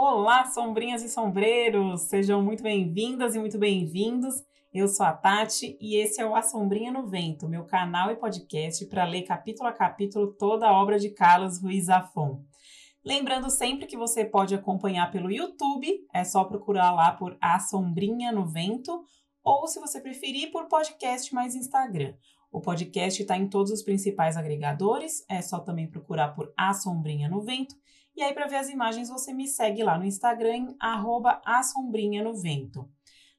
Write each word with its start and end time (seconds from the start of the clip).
Olá, 0.00 0.44
sombrinhas 0.44 1.02
e 1.02 1.08
sombreiros! 1.08 2.02
Sejam 2.02 2.40
muito 2.40 2.62
bem-vindas 2.62 3.34
e 3.34 3.38
muito 3.40 3.58
bem-vindos. 3.58 4.44
Eu 4.72 4.86
sou 4.86 5.04
a 5.04 5.12
Tati 5.12 5.76
e 5.80 5.96
esse 5.96 6.20
é 6.20 6.24
o 6.24 6.36
A 6.36 6.42
Sombrinha 6.42 6.92
no 6.92 7.08
Vento, 7.08 7.48
meu 7.48 7.64
canal 7.64 8.08
e 8.12 8.14
podcast 8.14 8.86
para 8.86 9.04
ler 9.04 9.22
capítulo 9.22 9.68
a 9.68 9.72
capítulo 9.72 10.32
toda 10.34 10.68
a 10.68 10.72
obra 10.72 11.00
de 11.00 11.10
Carlos 11.10 11.60
Ruiz 11.60 11.86
Zafon. 11.86 12.44
Lembrando 13.04 13.50
sempre 13.50 13.88
que 13.88 13.96
você 13.96 14.24
pode 14.24 14.54
acompanhar 14.54 15.10
pelo 15.10 15.32
YouTube, 15.32 16.06
é 16.14 16.22
só 16.22 16.44
procurar 16.44 16.92
lá 16.92 17.10
por 17.10 17.36
A 17.40 17.58
Sombrinha 17.58 18.30
no 18.30 18.46
Vento, 18.46 19.04
ou 19.42 19.66
se 19.66 19.80
você 19.80 20.00
preferir, 20.00 20.52
por 20.52 20.68
podcast 20.68 21.34
mais 21.34 21.56
Instagram. 21.56 22.14
O 22.52 22.60
podcast 22.60 23.20
está 23.20 23.36
em 23.36 23.48
todos 23.48 23.72
os 23.72 23.82
principais 23.82 24.36
agregadores, 24.36 25.24
é 25.28 25.42
só 25.42 25.58
também 25.58 25.90
procurar 25.90 26.36
por 26.36 26.52
A 26.56 26.72
Sombrinha 26.72 27.28
no 27.28 27.42
Vento. 27.42 27.74
E 28.18 28.22
aí, 28.24 28.34
para 28.34 28.48
ver 28.48 28.56
as 28.56 28.68
imagens, 28.68 29.08
você 29.08 29.32
me 29.32 29.46
segue 29.46 29.80
lá 29.84 29.96
no 29.96 30.04
Instagram, 30.04 30.74
arroba 30.80 31.40
no 32.20 32.34
vento. 32.34 32.90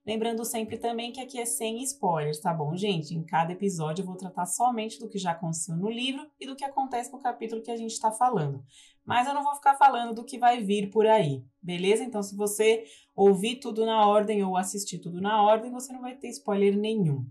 Lembrando 0.08 0.46
sempre 0.46 0.78
também 0.78 1.12
que 1.12 1.20
aqui 1.20 1.38
é 1.38 1.44
sem 1.44 1.84
spoilers, 1.84 2.40
tá 2.40 2.54
bom, 2.54 2.74
gente? 2.78 3.14
Em 3.14 3.22
cada 3.22 3.52
episódio 3.52 4.04
eu 4.04 4.06
vou 4.06 4.16
tratar 4.16 4.46
somente 4.46 4.98
do 4.98 5.10
que 5.10 5.18
já 5.18 5.32
aconteceu 5.32 5.76
no 5.76 5.90
livro 5.90 6.26
e 6.40 6.48
do 6.48 6.56
que 6.56 6.64
acontece 6.64 7.12
no 7.12 7.20
capítulo 7.20 7.62
que 7.62 7.72
a 7.72 7.76
gente 7.76 7.92
está 7.92 8.10
falando. 8.10 8.64
Mas 9.04 9.28
eu 9.28 9.34
não 9.34 9.44
vou 9.44 9.54
ficar 9.54 9.76
falando 9.76 10.16
do 10.16 10.24
que 10.24 10.38
vai 10.38 10.64
vir 10.64 10.90
por 10.90 11.06
aí, 11.06 11.44
beleza? 11.62 12.02
Então, 12.02 12.24
se 12.24 12.34
você 12.34 12.86
ouvir 13.14 13.58
tudo 13.58 13.86
na 13.86 14.08
ordem 14.08 14.46
ou 14.46 14.56
assistir 14.56 15.00
tudo 15.00 15.20
na 15.20 15.44
ordem, 15.44 15.72
você 15.72 15.92
não 15.92 16.00
vai 16.00 16.16
ter 16.16 16.30
spoiler 16.30 16.78
nenhum. 16.78 17.26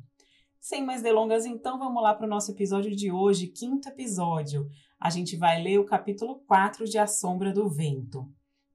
Sem 0.61 0.85
mais 0.85 1.01
delongas, 1.01 1.47
então, 1.47 1.79
vamos 1.79 2.03
lá 2.03 2.13
para 2.13 2.27
o 2.27 2.29
nosso 2.29 2.51
episódio 2.51 2.95
de 2.95 3.11
hoje, 3.11 3.47
quinto 3.47 3.89
episódio 3.89 4.69
a 5.01 5.11
gente 5.11 5.37
vai 5.37 5.63
ler 5.63 5.79
o 5.79 5.85
capítulo 5.85 6.41
4 6.47 6.85
de 6.85 6.99
A 6.99 7.07
Sombra 7.07 7.53
do 7.53 7.69
Vento. 7.69 8.29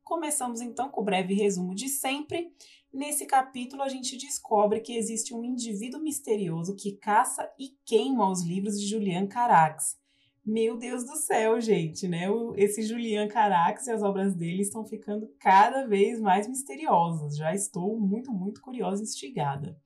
Começamos 0.04 0.62
então 0.62 0.90
com 0.90 1.02
o 1.02 1.04
breve 1.04 1.34
resumo 1.34 1.76
de 1.76 1.90
sempre. 1.90 2.52
Nesse 2.94 3.26
capítulo, 3.26 3.82
a 3.82 3.90
gente 3.90 4.18
descobre 4.18 4.80
que 4.80 4.96
existe 4.96 5.34
um 5.34 5.44
indivíduo 5.44 6.02
misterioso 6.02 6.76
que 6.76 6.98
caça 6.98 7.50
e 7.60 7.76
queima 7.86 8.30
os 8.30 8.44
livros 8.44 8.80
de 8.80 8.88
Julian 8.88 9.28
Carax. 9.28 9.98
Meu 10.46 10.78
Deus 10.78 11.06
do 11.06 11.16
céu, 11.16 11.60
gente, 11.60 12.08
né? 12.08 12.26
Esse 12.56 12.84
Julian 12.84 13.28
Carax 13.28 13.88
e 13.88 13.92
as 13.92 14.04
obras 14.04 14.36
dele 14.36 14.62
estão 14.62 14.86
ficando 14.86 15.34
cada 15.40 15.88
vez 15.88 16.20
mais 16.20 16.48
misteriosas. 16.48 17.38
Já 17.38 17.54
estou 17.54 17.98
muito, 18.00 18.32
muito 18.32 18.62
curiosa 18.62 19.02
e 19.02 19.06
instigada. 19.06 19.78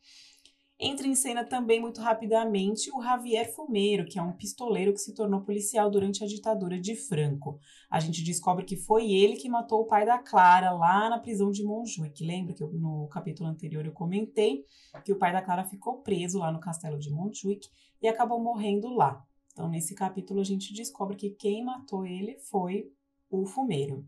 Entra 0.80 1.08
em 1.08 1.16
cena 1.16 1.44
também 1.44 1.81
muito 1.81 2.00
rapidamente 2.00 2.92
o 2.94 3.02
Javier 3.02 3.52
Fumeiro, 3.52 4.06
que 4.06 4.20
é 4.20 4.22
um 4.22 4.31
pistoleiro 4.31 4.94
que 4.94 5.00
se 5.00 5.11
tornou 5.11 5.42
policial 5.42 5.89
durante 5.89 6.23
a 6.23 6.28
ditadura 6.28 6.80
de 6.80 6.95
Franco. 6.95 7.59
A 7.89 8.00
gente 8.00 8.23
descobre 8.23 8.64
que 8.64 8.75
foi 8.75 9.11
ele 9.11 9.38
que 9.38 9.50
matou 9.50 9.81
o 9.81 9.88
pai 9.88 10.06
da 10.06 10.19
Clara 10.19 10.69
lá 10.72 11.09
na 11.09 11.17
prisão 11.17 11.50
de 11.50 11.64
Montjuic. 11.64 12.23
Lembra 12.23 12.53
que 12.53 12.61
eu, 12.61 12.72
no 12.73 13.08
capítulo 13.08 13.50
anterior 13.50 13.84
eu 13.88 13.92
comentei 13.92 14.66
que 15.03 15.11
o 15.11 15.17
pai 15.17 15.34
da 15.34 15.42
Clara 15.42 15.66
ficou 15.66 16.03
preso 16.03 16.38
lá 16.38 16.52
no 16.52 16.59
castelo 16.59 17.00
de 17.00 17.09
Montjuic 17.09 17.67
e 18.00 18.08
acabou 18.08 18.39
morrendo 18.39 18.94
lá. 18.94 19.25
Então, 19.52 19.67
nesse 19.67 19.95
capítulo, 19.95 20.41
a 20.41 20.44
gente 20.44 20.72
descobre 20.75 21.17
que 21.17 21.31
quem 21.31 21.66
matou 21.66 22.06
ele 22.06 22.38
foi 22.38 22.91
o 23.31 23.47
Fumeiro. 23.47 24.06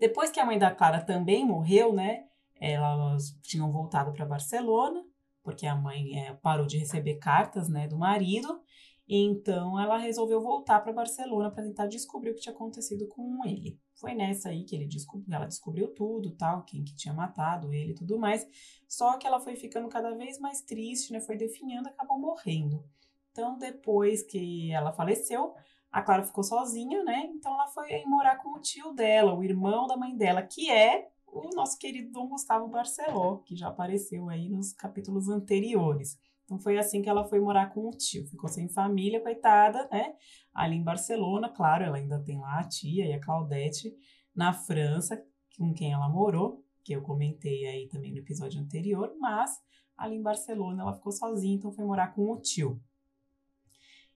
Depois 0.00 0.32
que 0.32 0.40
a 0.40 0.44
mãe 0.44 0.58
da 0.58 0.72
Clara 0.72 1.00
também 1.00 1.46
morreu, 1.46 1.92
né? 1.92 2.24
Elas 2.56 3.38
tinham 3.40 3.70
voltado 3.70 4.12
para 4.12 4.26
Barcelona 4.26 5.04
porque 5.44 5.66
a 5.66 5.76
mãe 5.76 6.18
é, 6.18 6.32
parou 6.34 6.66
de 6.66 6.78
receber 6.78 7.16
cartas 7.16 7.68
né, 7.68 7.86
do 7.86 7.96
marido, 7.96 8.60
então 9.06 9.78
ela 9.78 9.98
resolveu 9.98 10.40
voltar 10.40 10.80
para 10.80 10.92
Barcelona 10.92 11.50
para 11.50 11.62
tentar 11.62 11.86
descobrir 11.86 12.30
o 12.30 12.34
que 12.34 12.40
tinha 12.40 12.54
acontecido 12.54 13.06
com 13.06 13.44
ele. 13.46 13.78
Foi 13.94 14.14
nessa 14.14 14.48
aí 14.48 14.64
que 14.64 14.74
ele 14.74 14.88
ela 15.30 15.46
descobriu 15.46 15.94
tudo, 15.94 16.34
tal, 16.34 16.64
quem 16.64 16.82
que 16.82 16.96
tinha 16.96 17.12
matado 17.12 17.72
ele 17.72 17.92
e 17.92 17.94
tudo 17.94 18.18
mais. 18.18 18.46
Só 18.88 19.18
que 19.18 19.26
ela 19.26 19.38
foi 19.38 19.56
ficando 19.56 19.88
cada 19.88 20.14
vez 20.16 20.38
mais 20.40 20.62
triste, 20.62 21.12
né? 21.12 21.20
Foi 21.20 21.36
definhando, 21.36 21.88
acabou 21.88 22.18
morrendo. 22.18 22.82
Então, 23.30 23.58
depois 23.58 24.22
que 24.22 24.72
ela 24.72 24.92
faleceu, 24.92 25.54
a 25.94 26.02
Clara 26.02 26.24
ficou 26.24 26.42
sozinha, 26.42 27.04
né? 27.04 27.30
Então 27.34 27.52
ela 27.54 27.68
foi 27.68 28.04
morar 28.06 28.36
com 28.42 28.56
o 28.56 28.60
tio 28.60 28.92
dela, 28.92 29.34
o 29.34 29.44
irmão 29.44 29.86
da 29.86 29.96
mãe 29.96 30.16
dela, 30.16 30.42
que 30.42 30.70
é 30.70 31.08
o 31.34 31.50
nosso 31.54 31.78
querido 31.78 32.12
Dom 32.12 32.28
Gustavo 32.28 32.68
Barceló, 32.68 33.38
que 33.38 33.56
já 33.56 33.68
apareceu 33.68 34.28
aí 34.28 34.48
nos 34.48 34.72
capítulos 34.72 35.28
anteriores. 35.28 36.16
Então 36.44 36.58
foi 36.58 36.78
assim 36.78 37.02
que 37.02 37.08
ela 37.08 37.24
foi 37.24 37.40
morar 37.40 37.72
com 37.72 37.88
o 37.88 37.90
tio. 37.90 38.26
Ficou 38.28 38.48
sem 38.48 38.68
família, 38.68 39.20
coitada, 39.20 39.88
né? 39.90 40.14
Ali 40.54 40.76
em 40.76 40.84
Barcelona, 40.84 41.48
claro, 41.48 41.84
ela 41.84 41.96
ainda 41.96 42.22
tem 42.22 42.38
lá 42.38 42.60
a 42.60 42.68
tia 42.68 43.06
e 43.06 43.12
a 43.12 43.20
Claudete 43.20 43.92
na 44.34 44.52
França, 44.52 45.20
com 45.58 45.72
quem 45.72 45.92
ela 45.92 46.08
morou, 46.08 46.64
que 46.84 46.92
eu 46.92 47.02
comentei 47.02 47.66
aí 47.66 47.88
também 47.88 48.12
no 48.12 48.18
episódio 48.18 48.60
anterior, 48.60 49.12
mas 49.18 49.50
ali 49.96 50.16
em 50.16 50.22
Barcelona 50.22 50.82
ela 50.82 50.94
ficou 50.94 51.12
sozinha, 51.12 51.56
então 51.56 51.72
foi 51.72 51.84
morar 51.84 52.14
com 52.14 52.30
o 52.30 52.40
tio. 52.40 52.80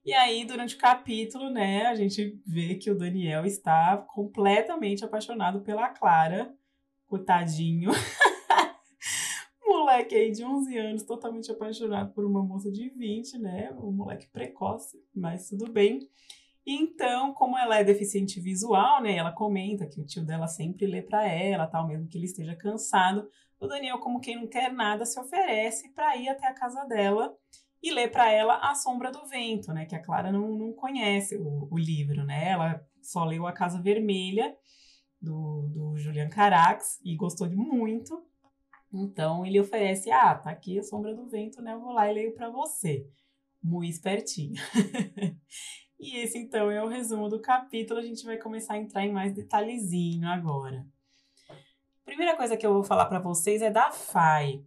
E 0.04 0.12
aí, 0.12 0.44
durante 0.44 0.74
o 0.74 0.78
capítulo, 0.78 1.50
né, 1.50 1.86
a 1.86 1.94
gente 1.94 2.40
vê 2.46 2.76
que 2.76 2.90
o 2.90 2.96
Daniel 2.96 3.44
está 3.44 3.96
completamente 3.96 5.04
apaixonado 5.04 5.60
pela 5.60 5.88
Clara, 5.90 6.54
coitadinho. 7.08 7.91
moleque 9.88 10.14
aí 10.14 10.30
de 10.30 10.44
11 10.44 10.78
anos, 10.78 11.02
totalmente 11.02 11.50
apaixonado 11.50 12.12
por 12.12 12.24
uma 12.24 12.42
moça 12.42 12.70
de 12.70 12.88
20, 12.91 13.38
né? 13.38 13.74
Um 13.80 13.91
moleque 13.91 14.28
precoce, 14.28 15.02
mas 15.14 15.48
tudo 15.48 15.70
bem. 15.70 16.08
Então, 16.66 17.32
como 17.32 17.56
ela 17.58 17.78
é 17.78 17.84
deficiente 17.84 18.38
visual, 18.41 19.02
né? 19.02 19.16
Ela 19.16 19.32
comenta 19.32 19.86
que 19.86 20.00
o 20.00 20.04
tio 20.04 20.24
dela 20.24 20.46
sempre 20.46 20.86
lê 20.86 21.00
para 21.00 21.26
ela, 21.26 21.66
tal, 21.66 21.86
mesmo 21.86 22.06
que 22.06 22.19
ele 22.19 22.26
esteja 22.26 22.54
cansado. 22.54 23.26
O 23.58 23.66
Daniel, 23.66 23.98
como 23.98 24.20
quem 24.20 24.36
não 24.36 24.46
quer 24.46 24.70
nada, 24.72 25.06
se 25.06 25.19
oferece 25.19 25.92
para 25.94 26.16
ir 26.16 26.28
até 26.28 26.46
a 26.46 26.54
casa 26.54 26.84
dela 26.84 27.34
e 27.82 27.90
ler 27.90 28.10
para 28.10 28.30
ela 28.30 28.56
A 28.56 28.75
Sombra 28.75 29.10
do 29.10 29.25
Vento, 29.26 29.72
né? 29.72 29.86
Que 29.86 29.94
a 29.94 30.02
Clara 30.02 30.30
não, 30.30 30.50
não 30.50 30.72
conhece 30.72 31.36
o, 31.36 31.69
o 31.70 31.78
livro, 31.78 32.25
né? 32.25 32.50
Ela 32.50 32.84
só 33.00 33.25
leu 33.25 33.46
A 33.46 33.52
Casa 33.52 33.80
Vermelha 33.80 34.54
do, 35.20 35.68
do 35.68 35.96
Julian 35.96 36.28
Carax 36.28 37.00
e 37.04 37.16
gostou 37.16 37.48
de 37.48 37.56
muito. 37.56 38.24
Então 38.92 39.44
ele 39.44 39.60
oferece: 39.60 40.10
ah, 40.10 40.34
tá 40.34 40.50
aqui 40.50 40.78
a 40.78 40.82
sombra 40.82 41.14
do 41.14 41.26
vento, 41.26 41.60
né? 41.60 41.74
Eu 41.74 41.80
vou 41.80 41.92
lá 41.92 42.10
e 42.10 42.14
leio 42.14 42.34
para 42.34 42.50
você. 42.50 43.06
Muito 43.62 43.92
espertinho. 43.92 44.54
e 45.98 46.16
esse 46.18 46.38
então 46.38 46.70
é 46.70 46.82
o 46.82 46.88
resumo 46.88 47.28
do 47.28 47.40
capítulo. 47.40 48.00
A 48.00 48.02
gente 48.02 48.24
vai 48.24 48.36
começar 48.38 48.74
a 48.74 48.78
entrar 48.78 49.04
em 49.04 49.12
mais 49.12 49.34
detalhezinho 49.34 50.28
agora. 50.28 50.86
Primeira 52.04 52.36
coisa 52.36 52.56
que 52.56 52.64
eu 52.64 52.72
vou 52.72 52.84
falar 52.84 53.06
para 53.06 53.18
vocês 53.18 53.60
é 53.60 53.70
da 53.70 53.90
FAI. 53.90 54.64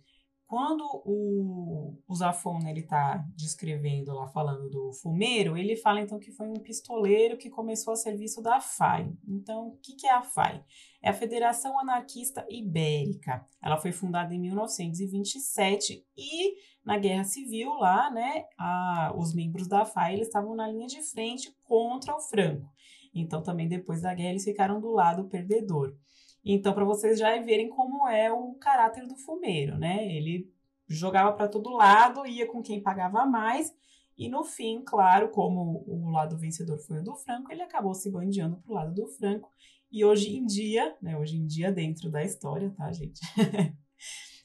Quando 0.51 0.83
o, 1.05 1.97
o 2.05 2.13
Zafon 2.13 2.59
ele 2.67 2.81
está 2.81 3.25
descrevendo 3.37 4.11
lá, 4.11 4.27
falando 4.27 4.69
do 4.69 4.91
fumeiro, 4.91 5.55
ele 5.55 5.77
fala 5.77 6.01
então 6.01 6.19
que 6.19 6.33
foi 6.33 6.45
um 6.45 6.59
pistoleiro 6.59 7.37
que 7.37 7.49
começou 7.49 7.93
a 7.93 7.95
serviço 7.95 8.41
da 8.41 8.59
FAI. 8.59 9.13
Então, 9.25 9.69
o 9.69 9.77
que, 9.77 9.95
que 9.95 10.05
é 10.05 10.11
a 10.11 10.21
FAI? 10.21 10.61
É 11.01 11.09
a 11.09 11.13
Federação 11.13 11.79
Anarquista 11.79 12.45
Ibérica. 12.49 13.47
Ela 13.63 13.77
foi 13.77 13.93
fundada 13.93 14.35
em 14.35 14.41
1927 14.41 16.05
e 16.17 16.55
na 16.85 16.97
Guerra 16.97 17.23
Civil 17.23 17.69
lá, 17.75 18.11
né, 18.11 18.43
a, 18.59 19.13
os 19.15 19.33
membros 19.33 19.69
da 19.69 19.85
FAI 19.85 20.15
eles 20.15 20.27
estavam 20.27 20.53
na 20.53 20.67
linha 20.67 20.87
de 20.87 21.01
frente 21.01 21.49
contra 21.63 22.13
o 22.13 22.19
Franco. 22.19 22.69
Então, 23.15 23.41
também 23.41 23.69
depois 23.69 24.01
da 24.01 24.13
guerra 24.13 24.31
eles 24.31 24.43
ficaram 24.43 24.81
do 24.81 24.91
lado 24.91 25.29
perdedor. 25.29 25.95
Então, 26.43 26.73
para 26.73 26.85
vocês 26.85 27.19
já 27.19 27.39
verem 27.41 27.69
como 27.69 28.07
é 28.07 28.31
o 28.31 28.53
caráter 28.55 29.07
do 29.07 29.15
fumeiro, 29.15 29.77
né? 29.77 30.05
Ele 30.11 30.51
jogava 30.87 31.33
para 31.33 31.47
todo 31.47 31.69
lado, 31.69 32.25
ia 32.25 32.47
com 32.47 32.61
quem 32.61 32.81
pagava 32.81 33.25
mais, 33.25 33.73
e 34.17 34.29
no 34.29 34.43
fim, 34.43 34.83
claro, 34.83 35.29
como 35.29 35.83
o 35.87 36.09
lado 36.09 36.37
vencedor 36.37 36.77
foi 36.79 36.99
o 36.99 37.03
do 37.03 37.15
Franco, 37.15 37.51
ele 37.51 37.61
acabou 37.61 37.93
se 37.93 38.11
bandeando 38.11 38.57
pro 38.57 38.73
lado 38.73 38.93
do 38.93 39.07
Franco. 39.07 39.49
E 39.91 40.05
hoje 40.05 40.35
em 40.35 40.45
dia, 40.45 40.95
né? 41.01 41.17
Hoje 41.17 41.37
em 41.37 41.45
dia, 41.45 41.71
dentro 41.71 42.09
da 42.09 42.23
história, 42.23 42.71
tá, 42.77 42.91
gente? 42.91 43.19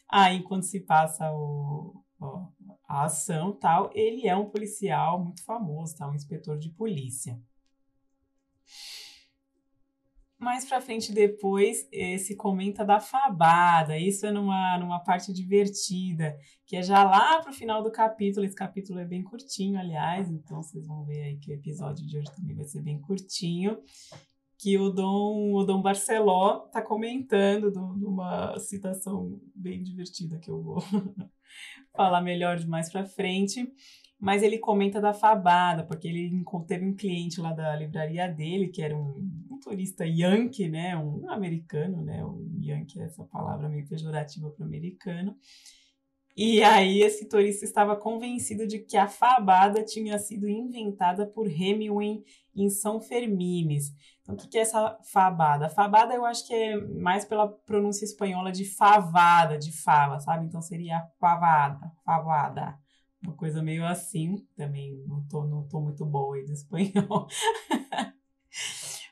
Aí, 0.08 0.43
quando 0.43 0.62
se 0.62 0.81
passa 0.81 1.31
o, 1.32 2.02
a 2.88 3.04
ação 3.04 3.52
tal, 3.52 3.90
ele 3.93 4.26
é 4.26 4.37
um 4.37 4.48
policial 4.48 5.22
muito 5.22 5.44
famoso, 5.44 5.96
tá? 5.96 6.08
Um 6.08 6.14
inspetor 6.14 6.58
de 6.58 6.70
polícia. 6.70 7.40
Mais 10.38 10.66
pra 10.66 10.82
frente 10.82 11.12
depois, 11.12 11.88
se 12.18 12.36
comenta 12.36 12.84
da 12.84 13.00
fabada. 13.00 13.98
Isso 13.98 14.26
é 14.26 14.30
numa, 14.30 14.78
numa 14.78 15.00
parte 15.00 15.32
divertida, 15.32 16.36
que 16.66 16.76
é 16.76 16.82
já 16.82 17.02
lá 17.04 17.40
pro 17.40 17.54
final 17.54 17.82
do 17.82 17.90
capítulo. 17.90 18.44
Esse 18.44 18.54
capítulo 18.54 18.98
é 18.98 19.04
bem 19.04 19.22
curtinho, 19.22 19.78
aliás, 19.78 20.30
então 20.30 20.62
vocês 20.62 20.86
vão 20.86 21.04
ver 21.04 21.22
aí 21.22 21.38
que 21.38 21.50
o 21.50 21.54
episódio 21.54 22.06
de 22.06 22.18
hoje 22.18 22.34
também 22.34 22.54
vai 22.54 22.66
ser 22.66 22.82
bem 22.82 23.00
curtinho. 23.00 23.78
Que 24.58 24.78
o 24.78 24.90
Dom, 24.90 25.54
o 25.54 25.64
Dom 25.64 25.80
Barceló 25.80 26.60
tá 26.68 26.82
comentando 26.82 27.70
numa 27.70 28.58
citação 28.58 29.40
bem 29.54 29.82
divertida 29.82 30.38
que 30.38 30.50
eu 30.50 30.62
vou 30.62 30.78
falar 31.94 32.20
melhor 32.20 32.58
de 32.58 32.66
mais 32.66 32.90
pra 32.90 33.04
frente 33.04 33.70
mas 34.18 34.42
ele 34.42 34.58
comenta 34.58 35.00
da 35.00 35.12
fabada, 35.12 35.84
porque 35.84 36.08
ele 36.08 36.42
teve 36.66 36.86
um 36.86 36.94
cliente 36.94 37.40
lá 37.40 37.52
da 37.52 37.76
livraria 37.76 38.28
dele, 38.28 38.68
que 38.68 38.82
era 38.82 38.96
um, 38.96 39.28
um 39.50 39.58
turista 39.60 40.04
yankee, 40.06 40.68
né, 40.68 40.96
um 40.96 41.30
americano, 41.30 42.02
né, 42.02 42.24
o 42.24 42.46
yankee 42.60 43.00
é 43.00 43.04
essa 43.04 43.24
palavra 43.24 43.68
meio 43.68 43.86
pejorativa 43.86 44.50
para 44.50 44.64
americano, 44.64 45.36
e 46.36 46.62
aí 46.62 47.00
esse 47.00 47.26
turista 47.26 47.64
estava 47.64 47.96
convencido 47.96 48.66
de 48.66 48.80
que 48.80 48.98
a 48.98 49.08
fabada 49.08 49.82
tinha 49.82 50.19
sido 50.19 50.46
inventada 50.46 51.26
por 51.26 51.46
Hemingway 51.46 52.22
em 52.54 52.69
São 52.69 53.00
Fermines. 53.00 53.90
Então, 54.20 54.34
o 54.34 54.38
que 54.38 54.58
é 54.58 54.60
essa 54.60 54.98
fabada? 55.10 55.70
Fabada 55.70 56.14
eu 56.14 56.26
acho 56.26 56.46
que 56.46 56.52
é 56.52 56.76
mais 56.76 57.24
pela 57.24 57.48
pronúncia 57.48 58.04
espanhola 58.04 58.52
de 58.52 58.66
favada, 58.66 59.56
de 59.56 59.72
fava, 59.72 60.20
sabe? 60.20 60.44
Então 60.44 60.60
seria 60.60 61.08
favada, 61.19 61.90
favada. 62.04 62.78
Uma 63.26 63.37
coisa 63.37 63.62
meio 63.62 63.84
assim. 63.84 64.46
Também 64.56 65.02
não 65.06 65.26
tô, 65.26 65.44
não 65.44 65.67
tô 65.67 65.81
muito 65.81 66.05
boa 66.06 66.37
aí 66.37 66.44
do 66.44 66.52
espanhol. 66.55 67.26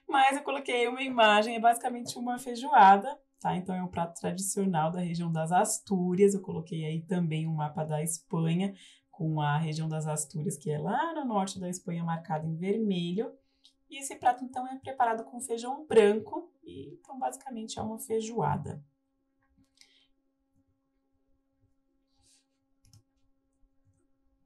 Mas 0.08 0.36
eu 0.36 0.42
coloquei 0.42 0.86
uma 0.86 1.02
imagem, 1.02 1.56
é 1.56 1.60
basicamente 1.60 2.16
uma 2.16 2.38
feijoada 2.38 3.18
tá? 3.44 3.54
Então 3.54 3.74
é 3.74 3.82
um 3.82 3.88
prato 3.88 4.18
tradicional 4.18 4.90
da 4.90 5.00
região 5.00 5.30
das 5.30 5.52
Astúrias. 5.52 6.32
Eu 6.32 6.40
coloquei 6.40 6.86
aí 6.86 7.02
também 7.02 7.46
um 7.46 7.52
mapa 7.52 7.84
da 7.84 8.02
Espanha 8.02 8.74
com 9.10 9.38
a 9.38 9.58
região 9.58 9.86
das 9.86 10.06
Astúrias, 10.06 10.56
que 10.56 10.70
é 10.70 10.78
lá 10.78 11.12
no 11.14 11.26
norte 11.26 11.60
da 11.60 11.68
Espanha, 11.68 12.02
marcado 12.02 12.48
em 12.48 12.56
vermelho. 12.56 13.30
E 13.90 13.98
esse 13.98 14.16
prato 14.16 14.42
então 14.42 14.66
é 14.66 14.78
preparado 14.78 15.24
com 15.24 15.38
feijão 15.42 15.86
branco 15.86 16.50
e 16.64 16.94
então 16.94 17.18
basicamente 17.18 17.78
é 17.78 17.82
uma 17.82 17.98
feijoada. 17.98 18.82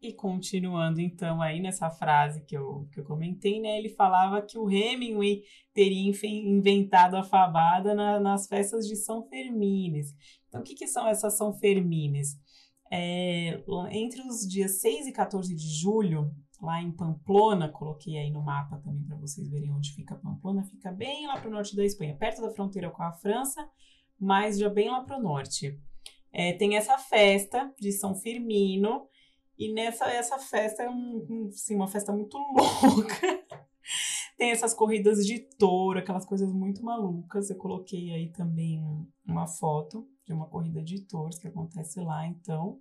E 0.00 0.12
continuando 0.12 1.00
então 1.00 1.43
aí 1.43 1.61
nessa 1.61 1.91
frase 1.91 2.45
que 2.45 2.56
eu, 2.56 2.89
que 2.93 3.00
eu 3.00 3.05
comentei, 3.05 3.61
né? 3.61 3.77
Ele 3.79 3.89
falava 3.89 4.41
que 4.41 4.56
o 4.56 4.71
Hemingway 4.71 5.43
teria 5.75 6.12
inventado 6.25 7.17
a 7.17 7.25
fabada 7.25 7.95
na, 7.95 8.21
nas 8.21 8.47
festas 8.47 8.87
de 8.87 8.95
São 8.95 9.29
Fermines. 9.29 10.15
Então, 10.47 10.61
o 10.61 10.65
que, 10.65 10.77
que 10.77 10.87
são 10.87 11.06
essas 11.06 11.37
São 11.37 11.53
Fermines? 11.53 12.37
É, 12.91 13.61
entre 13.91 14.23
os 14.23 14.47
dias 14.49 14.81
6 14.81 15.09
e 15.09 15.12
14 15.12 15.55
de 15.55 15.81
julho, 15.81 16.31
lá 16.61 16.81
em 16.81 16.93
Pamplona, 16.93 17.69
coloquei 17.69 18.17
aí 18.17 18.31
no 18.31 18.43
mapa 18.43 18.79
também 18.79 19.05
para 19.05 19.17
vocês 19.17 19.49
verem 19.49 19.73
onde 19.73 19.93
fica 19.95 20.15
Pamplona, 20.15 20.65
fica 20.65 20.91
bem 20.91 21.27
lá 21.27 21.39
para 21.39 21.49
o 21.49 21.53
norte 21.53 21.77
da 21.77 21.85
Espanha, 21.85 22.17
perto 22.17 22.41
da 22.41 22.50
fronteira 22.50 22.91
com 22.91 23.03
a 23.03 23.12
França, 23.12 23.69
mas 24.19 24.59
já 24.59 24.69
bem 24.69 24.89
lá 24.89 25.03
para 25.03 25.19
o 25.19 25.23
norte. 25.23 25.79
É, 26.33 26.53
tem 26.53 26.77
essa 26.77 26.99
festa 26.99 27.73
de 27.81 27.93
São 27.93 28.15
Firmino, 28.15 29.06
e 29.58 29.72
nessa 29.72 30.06
essa 30.06 30.38
festa 30.38 30.84
é 30.84 30.88
um, 30.88 31.26
um, 31.28 31.50
sim, 31.50 31.75
uma 31.75 31.88
festa 31.88 32.12
muito 32.12 32.38
louca. 32.55 33.44
Tem 34.37 34.52
essas 34.52 34.72
corridas 34.72 35.26
de 35.26 35.40
touro, 35.58 35.99
aquelas 35.99 36.25
coisas 36.25 36.52
muito 36.52 36.84
malucas. 36.84 37.50
Eu 37.50 37.56
coloquei 37.56 38.12
aí 38.12 38.31
também 38.31 38.81
uma 39.26 39.49
foto 39.49 40.08
de 40.25 40.32
uma 40.32 40.46
corrida 40.46 40.81
de 40.81 41.00
touros 41.00 41.38
que 41.38 41.49
acontece 41.49 41.99
lá, 42.00 42.25
então. 42.25 42.81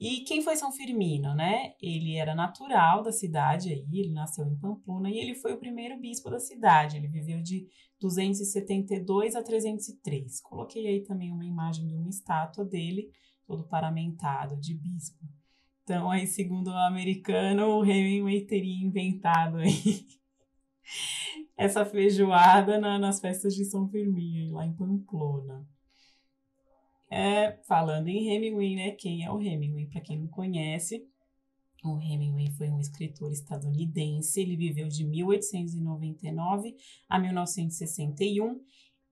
E 0.00 0.20
quem 0.20 0.42
foi 0.42 0.56
São 0.56 0.72
Firmino, 0.72 1.34
né? 1.34 1.74
Ele 1.80 2.16
era 2.16 2.34
natural 2.34 3.02
da 3.02 3.12
cidade 3.12 3.72
aí, 3.72 3.86
ele 3.92 4.10
nasceu 4.10 4.46
em 4.46 4.56
Pamplona 4.56 5.10
e 5.10 5.18
ele 5.18 5.34
foi 5.34 5.52
o 5.52 5.58
primeiro 5.58 6.00
bispo 6.00 6.30
da 6.30 6.40
cidade. 6.40 6.96
Ele 6.96 7.08
viveu 7.08 7.42
de 7.42 7.68
272 8.00 9.36
a 9.36 9.42
303. 9.42 10.40
Coloquei 10.40 10.86
aí 10.86 11.02
também 11.02 11.30
uma 11.30 11.44
imagem 11.44 11.86
de 11.86 11.94
uma 11.94 12.08
estátua 12.08 12.64
dele 12.64 13.10
todo 13.46 13.64
paramentado 13.64 14.56
de 14.56 14.74
bispo. 14.74 15.24
Então, 15.82 16.10
aí, 16.10 16.26
segundo 16.26 16.68
o 16.68 16.76
americano, 16.76 17.78
o 17.78 17.84
Hemingway 17.84 18.46
teria 18.46 18.84
inventado 18.84 19.58
aí 19.58 20.06
essa 21.56 21.84
feijoada 21.84 22.78
na, 22.78 22.98
nas 22.98 23.20
festas 23.20 23.54
de 23.54 23.64
São 23.64 23.88
Firmino, 23.88 24.54
lá 24.54 24.64
em 24.64 24.72
Pamplona. 24.72 25.66
É, 27.10 27.52
falando 27.68 28.08
em 28.08 28.30
Hemingway, 28.30 28.74
né? 28.74 28.90
Quem 28.92 29.24
é 29.24 29.30
o 29.30 29.40
Hemingway? 29.40 29.86
Para 29.86 30.00
quem 30.00 30.18
não 30.18 30.26
conhece, 30.26 31.06
o 31.84 32.00
Hemingway 32.00 32.50
foi 32.52 32.70
um 32.70 32.80
escritor 32.80 33.30
estadunidense. 33.30 34.40
Ele 34.40 34.56
viveu 34.56 34.88
de 34.88 35.04
1899 35.04 36.74
a 37.08 37.18
1961 37.18 38.58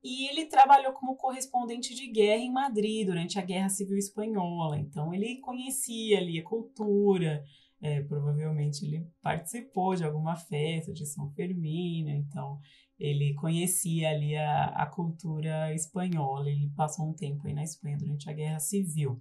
e 0.02 0.28
ele 0.28 0.46
trabalhou 0.46 0.92
como 0.92 1.16
correspondente 1.16 1.94
de 1.94 2.08
guerra 2.08 2.42
em 2.42 2.50
Madrid 2.50 3.06
durante 3.06 3.38
a 3.38 3.42
Guerra 3.42 3.68
Civil 3.68 3.96
Espanhola. 3.96 4.78
Então 4.78 5.14
ele 5.14 5.38
conhecia 5.40 6.18
ali 6.18 6.40
a 6.40 6.44
cultura, 6.44 7.44
é, 7.80 8.02
provavelmente 8.02 8.84
ele 8.84 9.06
participou 9.22 9.94
de 9.94 10.04
alguma 10.04 10.36
festa 10.36 10.92
de 10.92 11.06
São 11.06 11.30
Fermino, 11.30 12.10
então 12.10 12.58
ele 12.98 13.34
conhecia 13.34 14.10
ali 14.10 14.36
a, 14.36 14.66
a 14.66 14.86
cultura 14.86 15.72
espanhola. 15.74 16.48
Ele 16.48 16.70
passou 16.76 17.08
um 17.08 17.14
tempo 17.14 17.46
aí 17.46 17.54
na 17.54 17.64
Espanha 17.64 17.96
durante 17.98 18.28
a 18.28 18.32
Guerra 18.32 18.60
Civil. 18.60 19.20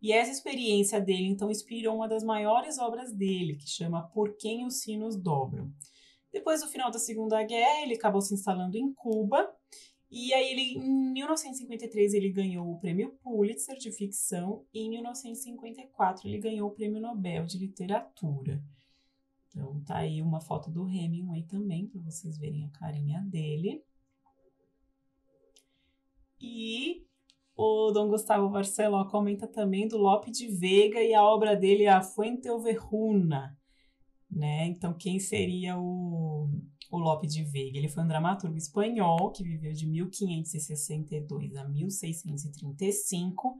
E 0.00 0.12
essa 0.12 0.30
experiência 0.30 1.00
dele, 1.00 1.26
então, 1.26 1.50
inspirou 1.50 1.96
uma 1.96 2.06
das 2.06 2.22
maiores 2.22 2.78
obras 2.78 3.12
dele, 3.12 3.56
que 3.56 3.68
chama 3.68 4.06
Por 4.08 4.36
Quem 4.36 4.66
os 4.66 4.80
Sinos 4.82 5.16
Dobram. 5.20 5.72
Depois 6.32 6.60
do 6.60 6.68
final 6.68 6.90
da 6.90 6.98
Segunda 6.98 7.42
Guerra, 7.42 7.82
ele 7.82 7.94
acabou 7.94 8.20
se 8.20 8.34
instalando 8.34 8.76
em 8.76 8.92
Cuba 8.92 9.55
e 10.10 10.32
aí 10.32 10.50
ele, 10.50 10.78
em 10.78 11.12
1953 11.12 12.14
ele 12.14 12.30
ganhou 12.30 12.70
o 12.70 12.78
prêmio 12.78 13.18
Pulitzer 13.22 13.76
de 13.76 13.90
ficção 13.90 14.64
e 14.72 14.80
em 14.80 14.90
1954 14.90 16.28
ele 16.28 16.38
ganhou 16.38 16.68
o 16.68 16.72
prêmio 16.72 17.00
Nobel 17.00 17.44
de 17.44 17.58
literatura. 17.58 18.62
Então 19.48 19.80
tá 19.84 19.98
aí 19.98 20.22
uma 20.22 20.40
foto 20.40 20.70
do 20.70 20.86
Hemingway 20.86 21.42
também 21.44 21.86
para 21.88 22.00
vocês 22.02 22.38
verem 22.38 22.64
a 22.66 22.78
carinha 22.78 23.20
dele. 23.22 23.82
E 26.40 27.04
o 27.56 27.90
Dom 27.90 28.08
Gustavo 28.08 28.50
Barceló 28.50 29.06
comenta 29.06 29.48
também 29.48 29.88
do 29.88 29.96
Lope 29.96 30.30
de 30.30 30.46
Vega 30.46 31.02
e 31.02 31.14
a 31.14 31.24
obra 31.24 31.56
dele 31.56 31.86
A 31.86 32.02
Fuente 32.02 32.48
Overruna, 32.50 33.58
né? 34.30 34.66
Então 34.66 34.92
quem 34.92 35.18
seria 35.18 35.78
o 35.78 36.50
o 36.90 36.98
Lope 36.98 37.26
de 37.26 37.42
Vega. 37.44 37.78
Ele 37.78 37.88
foi 37.88 38.02
um 38.02 38.08
dramaturgo 38.08 38.56
espanhol 38.56 39.30
que 39.30 39.42
viveu 39.42 39.72
de 39.72 39.86
1562 39.86 41.56
a 41.56 41.64
1635. 41.64 43.58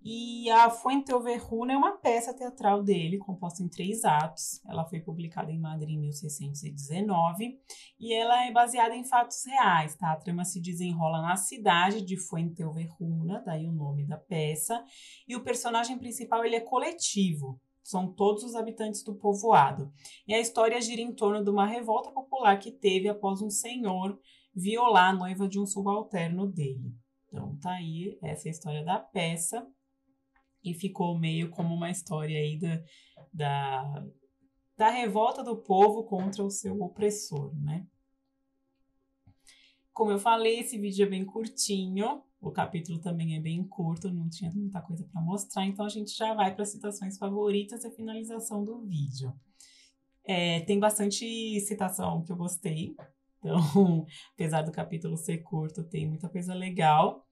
E 0.00 0.48
a 0.50 0.70
Fuente 0.70 1.12
Overruna 1.12 1.72
é 1.72 1.76
uma 1.76 1.98
peça 1.98 2.32
teatral 2.32 2.84
dele, 2.84 3.18
composta 3.18 3.64
em 3.64 3.68
três 3.68 4.04
atos. 4.04 4.64
Ela 4.64 4.84
foi 4.84 5.00
publicada 5.00 5.50
em 5.50 5.58
Madrid 5.58 5.96
em 5.96 5.98
1619 5.98 7.58
e 7.98 8.14
ela 8.14 8.46
é 8.46 8.52
baseada 8.52 8.94
em 8.94 9.04
fatos 9.04 9.44
reais, 9.44 9.96
tá? 9.96 10.12
A 10.12 10.16
trama 10.16 10.44
se 10.44 10.60
desenrola 10.60 11.20
na 11.20 11.36
cidade 11.36 12.00
de 12.00 12.16
Fuente 12.16 12.62
Overruna, 12.62 13.42
daí 13.44 13.66
o 13.66 13.72
nome 13.72 14.06
da 14.06 14.16
peça. 14.16 14.84
E 15.26 15.34
o 15.34 15.42
personagem 15.42 15.98
principal 15.98 16.44
ele 16.44 16.56
é 16.56 16.60
coletivo, 16.60 17.60
são 17.88 18.12
todos 18.12 18.44
os 18.44 18.54
habitantes 18.54 19.02
do 19.02 19.14
povoado. 19.14 19.90
E 20.26 20.34
a 20.34 20.38
história 20.38 20.78
gira 20.78 21.00
em 21.00 21.14
torno 21.14 21.42
de 21.42 21.48
uma 21.48 21.66
revolta 21.66 22.10
popular 22.10 22.58
que 22.58 22.70
teve 22.70 23.08
após 23.08 23.40
um 23.40 23.48
senhor 23.48 24.20
violar 24.54 25.08
a 25.08 25.16
noiva 25.16 25.48
de 25.48 25.58
um 25.58 25.64
subalterno 25.64 26.46
dele. 26.46 26.94
Então 27.26 27.56
tá 27.56 27.72
aí 27.72 28.18
essa 28.22 28.46
é 28.46 28.50
história 28.50 28.84
da 28.84 28.98
peça 28.98 29.66
e 30.62 30.74
ficou 30.74 31.18
meio 31.18 31.48
como 31.48 31.74
uma 31.74 31.90
história 31.90 32.38
aí 32.38 32.58
da, 32.58 32.82
da, 33.32 34.06
da 34.76 34.90
revolta 34.90 35.42
do 35.42 35.56
povo 35.56 36.04
contra 36.04 36.44
o 36.44 36.50
seu 36.50 36.78
opressor, 36.82 37.54
né? 37.58 37.86
Como 39.94 40.10
eu 40.10 40.18
falei, 40.18 40.58
esse 40.58 40.76
vídeo 40.76 41.06
é 41.06 41.08
bem 41.08 41.24
curtinho, 41.24 42.22
o 42.40 42.52
capítulo 42.52 43.00
também 43.00 43.36
é 43.36 43.40
bem 43.40 43.64
curto, 43.64 44.12
não 44.12 44.28
tinha 44.28 44.50
muita 44.52 44.80
coisa 44.80 45.04
para 45.04 45.20
mostrar, 45.20 45.66
então 45.66 45.84
a 45.84 45.88
gente 45.88 46.16
já 46.16 46.34
vai 46.34 46.54
para 46.54 46.62
as 46.62 46.70
citações 46.70 47.18
favoritas 47.18 47.84
e 47.84 47.90
finalização 47.90 48.64
do 48.64 48.80
vídeo. 48.80 49.32
É, 50.24 50.60
tem 50.60 50.78
bastante 50.78 51.58
citação 51.60 52.22
que 52.22 52.30
eu 52.30 52.36
gostei, 52.36 52.94
então, 53.38 54.06
apesar 54.34 54.62
do 54.62 54.72
capítulo 54.72 55.16
ser 55.16 55.38
curto, 55.38 55.82
tem 55.82 56.06
muita 56.06 56.28
coisa 56.28 56.54
legal. 56.54 57.26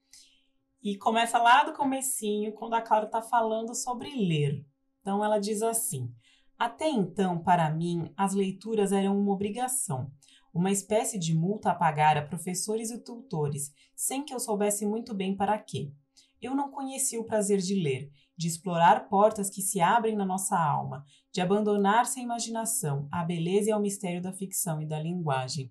E 0.83 0.97
começa 0.97 1.39
lá 1.39 1.65
do 1.65 1.73
comecinho, 1.73 2.53
quando 2.53 2.75
a 2.75 2.83
Clara 2.83 3.07
está 3.07 3.21
falando 3.21 3.75
sobre 3.75 4.09
ler. 4.11 4.65
Então 5.01 5.25
ela 5.25 5.39
diz 5.39 5.63
assim: 5.63 6.13
Até 6.59 6.89
então, 6.89 7.43
para 7.43 7.69
mim, 7.71 8.13
as 8.17 8.35
leituras 8.35 8.93
eram 8.93 9.19
uma 9.19 9.33
obrigação 9.33 10.13
uma 10.57 10.71
espécie 10.71 11.19
de 11.19 11.35
multa 11.35 11.71
a 11.71 11.75
pagar 11.75 12.17
a 12.17 12.27
professores 12.27 12.91
e 12.91 12.99
tutores, 12.99 13.73
sem 13.95 14.25
que 14.25 14.35
eu 14.35 14.41
soubesse 14.41 14.87
muito 14.87 15.15
bem 15.15 15.37
para 15.37 15.59
quê. 15.59 15.93
Eu 16.41 16.55
não 16.55 16.71
conhecia 16.71 17.21
o 17.21 17.25
prazer 17.25 17.59
de 17.59 17.75
ler, 17.75 18.11
de 18.37 18.49
explorar 18.49 19.09
portas 19.09 19.51
que 19.51 19.61
se 19.61 19.81
abrem 19.81 20.17
na 20.17 20.25
nossa 20.25 20.59
alma, 20.59 21.05
de 21.33 21.41
abandonar-se 21.41 22.21
à 22.21 22.23
imaginação, 22.23 23.07
à 23.13 23.23
beleza 23.23 23.69
e 23.69 23.73
ao 23.73 23.81
mistério 23.81 24.23
da 24.23 24.33
ficção 24.33 24.81
e 24.81 24.87
da 24.87 24.99
linguagem. 24.99 25.71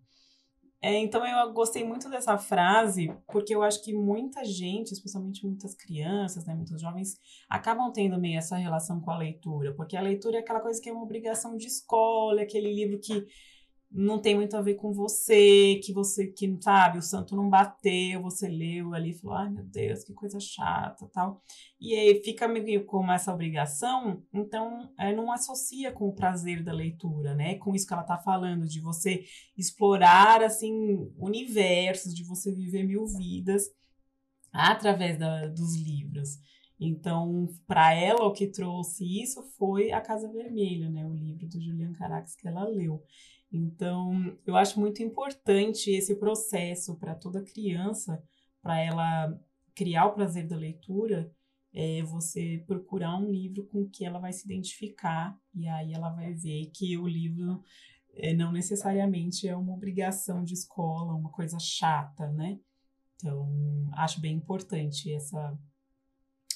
É, 0.81 0.99
então 0.99 1.25
eu 1.25 1.51
gostei 1.51 1.83
muito 1.83 2.07
dessa 2.09 2.37
frase, 2.37 3.11
porque 3.31 3.55
eu 3.55 3.63
acho 3.63 3.83
que 3.83 3.91
muita 3.91 4.45
gente, 4.45 4.91
especialmente 4.91 5.43
muitas 5.43 5.73
crianças, 5.73 6.45
né, 6.45 6.53
muitos 6.53 6.79
jovens, 6.79 7.17
acabam 7.49 7.91
tendo 7.91 8.19
meio 8.19 8.37
essa 8.37 8.55
relação 8.55 9.01
com 9.01 9.09
a 9.09 9.17
leitura, 9.17 9.73
porque 9.73 9.97
a 9.97 10.01
leitura 10.01 10.37
é 10.37 10.39
aquela 10.41 10.59
coisa 10.59 10.79
que 10.79 10.87
é 10.87 10.93
uma 10.93 11.01
obrigação 11.01 11.57
de 11.57 11.65
escola, 11.65 12.43
aquele 12.43 12.71
livro 12.71 12.99
que 12.99 13.25
não 13.97 14.19
tem 14.19 14.35
muito 14.35 14.57
a 14.57 14.61
ver 14.61 14.75
com 14.75 14.91
você, 14.91 15.79
que 15.81 15.93
você, 15.93 16.27
que 16.27 16.57
sabe, 16.61 16.97
o 16.97 17.01
santo 17.01 17.33
não 17.33 17.49
bateu, 17.49 18.21
você 18.21 18.45
leu 18.45 18.93
ali 18.93 19.11
e 19.11 19.13
falou, 19.13 19.37
ai 19.37 19.49
meu 19.49 19.63
Deus, 19.63 20.03
que 20.03 20.13
coisa 20.13 20.37
chata, 20.37 21.09
tal. 21.13 21.41
E 21.79 21.95
aí 21.95 22.21
fica 22.21 22.45
meio 22.45 22.85
como 22.85 23.09
essa 23.09 23.33
obrigação, 23.33 24.21
então 24.33 24.93
é, 24.99 25.15
não 25.15 25.31
associa 25.31 25.93
com 25.93 26.09
o 26.09 26.13
prazer 26.13 26.61
da 26.61 26.73
leitura, 26.73 27.33
né? 27.35 27.55
Com 27.55 27.73
isso 27.73 27.87
que 27.87 27.93
ela 27.93 28.03
tá 28.03 28.17
falando, 28.17 28.67
de 28.67 28.81
você 28.81 29.23
explorar, 29.57 30.43
assim, 30.43 31.09
universos, 31.17 32.13
de 32.13 32.25
você 32.25 32.53
viver 32.53 32.83
mil 32.83 33.05
vidas 33.07 33.63
através 34.51 35.17
da, 35.17 35.47
dos 35.47 35.73
livros. 35.77 36.37
Então, 36.77 37.47
para 37.65 37.93
ela, 37.93 38.25
o 38.25 38.33
que 38.33 38.47
trouxe 38.47 39.05
isso 39.21 39.41
foi 39.57 39.91
A 39.93 40.01
Casa 40.01 40.29
Vermelha, 40.29 40.89
né? 40.89 41.05
O 41.05 41.13
livro 41.13 41.47
do 41.47 41.61
Julian 41.61 41.93
Carax 41.93 42.35
que 42.35 42.47
ela 42.47 42.65
leu. 42.65 43.01
Então, 43.55 44.37
eu 44.45 44.57
acho 44.57 44.79
muito 44.79 45.01
importante 45.01 45.89
esse 45.89 46.15
processo 46.15 46.97
para 46.97 47.15
toda 47.15 47.41
criança, 47.41 48.21
para 48.61 48.79
ela 48.81 49.39
criar 49.73 50.07
o 50.07 50.13
prazer 50.13 50.47
da 50.47 50.57
leitura, 50.57 51.31
é 51.73 52.03
você 52.03 52.63
procurar 52.67 53.17
um 53.17 53.29
livro 53.31 53.65
com 53.67 53.89
que 53.89 54.05
ela 54.05 54.19
vai 54.19 54.33
se 54.33 54.45
identificar 54.45 55.37
e 55.53 55.67
aí 55.67 55.93
ela 55.93 56.09
vai 56.09 56.33
ver 56.33 56.71
que 56.73 56.97
o 56.97 57.07
livro 57.07 57.61
é, 58.13 58.33
não 58.33 58.51
necessariamente 58.51 59.47
é 59.47 59.55
uma 59.55 59.73
obrigação 59.73 60.43
de 60.43 60.53
escola, 60.53 61.13
uma 61.13 61.29
coisa 61.29 61.59
chata, 61.59 62.31
né? 62.31 62.59
Então, 63.15 63.89
acho 63.93 64.19
bem 64.19 64.35
importante 64.35 65.11
essa, 65.13 65.57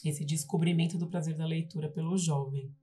esse 0.04 0.26
descobrimento 0.26 0.98
do 0.98 1.10
prazer 1.10 1.36
da 1.36 1.46
leitura 1.46 1.90
pelo 1.90 2.18
jovem. 2.18 2.74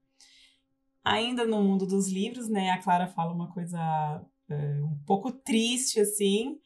Ainda 1.09 1.45
no 1.45 1.63
mundo 1.63 1.87
dos 1.87 2.11
livros, 2.11 2.49
né, 2.49 2.71
a 2.71 2.81
Clara 2.81 3.07
fala 3.07 3.33
uma 3.33 3.51
coisa 3.51 3.79
é, 4.49 4.83
um 4.83 4.97
pouco 5.05 5.31
triste, 5.31 5.99
assim, 5.99 6.57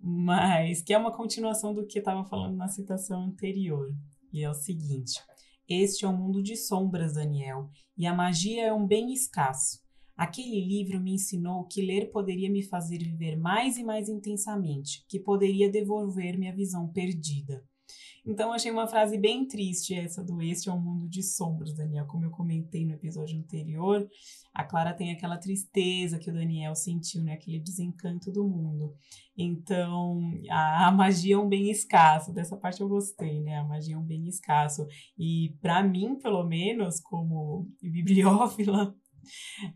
mas 0.00 0.82
que 0.82 0.94
é 0.94 0.98
uma 0.98 1.14
continuação 1.14 1.74
do 1.74 1.86
que 1.86 1.98
estava 1.98 2.24
falando 2.24 2.56
na 2.56 2.68
citação 2.68 3.24
anterior. 3.24 3.94
E 4.32 4.42
é 4.42 4.50
o 4.50 4.54
seguinte: 4.54 5.20
Este 5.68 6.04
é 6.04 6.08
um 6.08 6.16
mundo 6.16 6.42
de 6.42 6.56
sombras, 6.56 7.14
Daniel, 7.14 7.68
e 7.96 8.06
a 8.06 8.14
magia 8.14 8.66
é 8.66 8.72
um 8.72 8.86
bem 8.86 9.12
escasso. 9.12 9.82
Aquele 10.16 10.64
livro 10.66 11.00
me 11.00 11.14
ensinou 11.14 11.66
que 11.66 11.84
ler 11.84 12.10
poderia 12.10 12.50
me 12.50 12.62
fazer 12.62 12.98
viver 12.98 13.36
mais 13.36 13.76
e 13.76 13.84
mais 13.84 14.08
intensamente, 14.08 15.04
que 15.08 15.20
poderia 15.20 15.70
devolver-me 15.70 16.48
a 16.48 16.54
visão 16.54 16.88
perdida. 16.88 17.64
Então, 18.24 18.52
achei 18.52 18.70
uma 18.70 18.86
frase 18.86 19.18
bem 19.18 19.48
triste 19.48 19.94
essa 19.94 20.22
do 20.22 20.40
Este 20.40 20.68
é 20.68 20.72
um 20.72 20.80
mundo 20.80 21.08
de 21.08 21.24
sombras, 21.24 21.74
Daniel. 21.74 22.06
Como 22.06 22.24
eu 22.24 22.30
comentei 22.30 22.86
no 22.86 22.94
episódio 22.94 23.36
anterior, 23.36 24.08
a 24.54 24.62
Clara 24.62 24.94
tem 24.94 25.10
aquela 25.10 25.36
tristeza 25.36 26.20
que 26.20 26.30
o 26.30 26.32
Daniel 26.32 26.76
sentiu, 26.76 27.22
né? 27.22 27.32
Aquele 27.32 27.58
desencanto 27.58 28.30
do 28.30 28.46
mundo. 28.46 28.94
Então, 29.36 30.20
a, 30.48 30.86
a 30.86 30.92
magia 30.92 31.34
é 31.34 31.38
um 31.38 31.48
bem 31.48 31.68
escasso. 31.68 32.32
Dessa 32.32 32.56
parte 32.56 32.80
eu 32.80 32.88
gostei, 32.88 33.40
né? 33.40 33.56
A 33.56 33.64
magia 33.64 33.96
é 33.96 33.98
um 33.98 34.04
bem 34.04 34.28
escasso. 34.28 34.86
E, 35.18 35.56
para 35.60 35.82
mim, 35.82 36.16
pelo 36.16 36.44
menos, 36.44 37.00
como 37.00 37.68
bibliófila, 37.82 38.94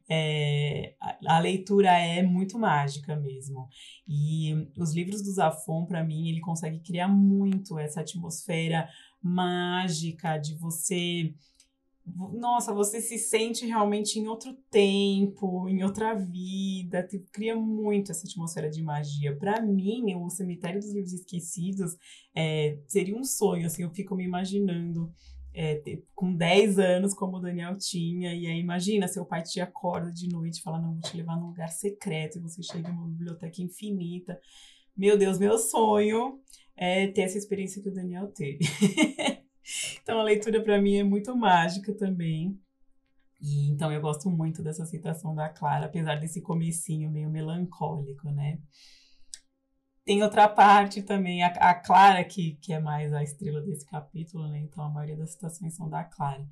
é, 0.08 0.94
a, 1.00 1.36
a, 1.36 1.38
leitura 1.38 1.90
é 1.90 2.22
muito 2.22 2.58
mágica 2.58 3.16
mesmo. 3.16 3.68
E 4.06 4.68
os 4.78 4.94
livros 4.94 5.22
do 5.22 5.32
Zafon, 5.32 5.86
para 5.86 6.04
mim, 6.04 6.28
ele 6.28 6.40
consegue 6.40 6.80
criar 6.80 7.08
muito 7.08 7.78
essa 7.78 8.00
atmosfera 8.00 8.88
mágica 9.22 10.38
de 10.38 10.54
você. 10.54 11.34
Nossa, 12.34 12.72
você 12.72 13.00
se 13.00 13.18
sente 13.18 13.66
realmente 13.66 14.20
em 14.20 14.28
outro 14.28 14.52
tempo, 14.70 15.68
em 15.68 15.82
outra 15.82 16.14
vida, 16.14 17.06
cria 17.32 17.56
muito 17.56 18.12
essa 18.12 18.24
atmosfera 18.24 18.70
de 18.70 18.80
magia. 18.80 19.36
Para 19.36 19.60
mim, 19.60 20.14
o 20.14 20.30
Cemitério 20.30 20.78
dos 20.78 20.92
Livros 20.92 21.12
Esquecidos 21.12 21.96
é, 22.32 22.78
seria 22.86 23.16
um 23.16 23.24
sonho, 23.24 23.66
assim, 23.66 23.82
eu 23.82 23.90
fico 23.90 24.14
me 24.14 24.24
imaginando 24.24 25.12
é, 25.58 25.82
com 26.14 26.36
10 26.36 26.78
anos, 26.78 27.14
como 27.14 27.38
o 27.38 27.40
Daniel 27.40 27.78
tinha, 27.78 28.34
e 28.34 28.46
aí 28.46 28.60
imagina, 28.60 29.08
seu 29.08 29.24
pai 29.24 29.42
te 29.42 29.58
acorda 29.58 30.12
de 30.12 30.28
noite 30.28 30.58
e 30.58 30.62
fala, 30.62 30.78
não, 30.78 30.92
vou 30.92 31.00
te 31.00 31.16
levar 31.16 31.34
num 31.40 31.46
lugar 31.46 31.70
secreto, 31.70 32.36
e 32.36 32.42
você 32.42 32.62
chega 32.62 32.90
em 32.90 32.92
uma 32.92 33.08
biblioteca 33.08 33.62
infinita. 33.62 34.38
Meu 34.94 35.16
Deus, 35.16 35.38
meu 35.38 35.56
sonho 35.56 36.38
é 36.76 37.06
ter 37.06 37.22
essa 37.22 37.38
experiência 37.38 37.82
que 37.82 37.88
o 37.88 37.94
Daniel 37.94 38.30
teve. 38.32 38.58
então 40.02 40.20
a 40.20 40.24
leitura 40.24 40.62
para 40.62 40.80
mim 40.80 40.96
é 40.96 41.02
muito 41.02 41.34
mágica 41.34 41.94
também. 41.94 42.60
E 43.40 43.70
então 43.70 43.90
eu 43.90 44.00
gosto 44.00 44.28
muito 44.30 44.62
dessa 44.62 44.84
citação 44.84 45.34
da 45.34 45.48
Clara, 45.48 45.86
apesar 45.86 46.16
desse 46.16 46.42
comecinho 46.42 47.10
meio 47.10 47.30
melancólico, 47.30 48.30
né? 48.30 48.58
Tem 50.06 50.22
outra 50.22 50.48
parte 50.48 51.02
também, 51.02 51.42
a, 51.42 51.48
a, 51.48 51.74
Clara, 51.74 52.22
que, 52.22 52.54
que 52.62 52.72
é 52.72 52.78
mais 52.78 53.12
a 53.12 53.24
estrela 53.24 53.60
desse 53.60 53.84
capítulo, 53.84 54.46
né? 54.46 54.60
Então 54.60 54.84
a 54.84 54.88
maioria 54.88 55.16
das 55.16 55.32
citações 55.32 55.74
são 55.74 55.88
da 55.88 56.04
Clara. 56.04 56.46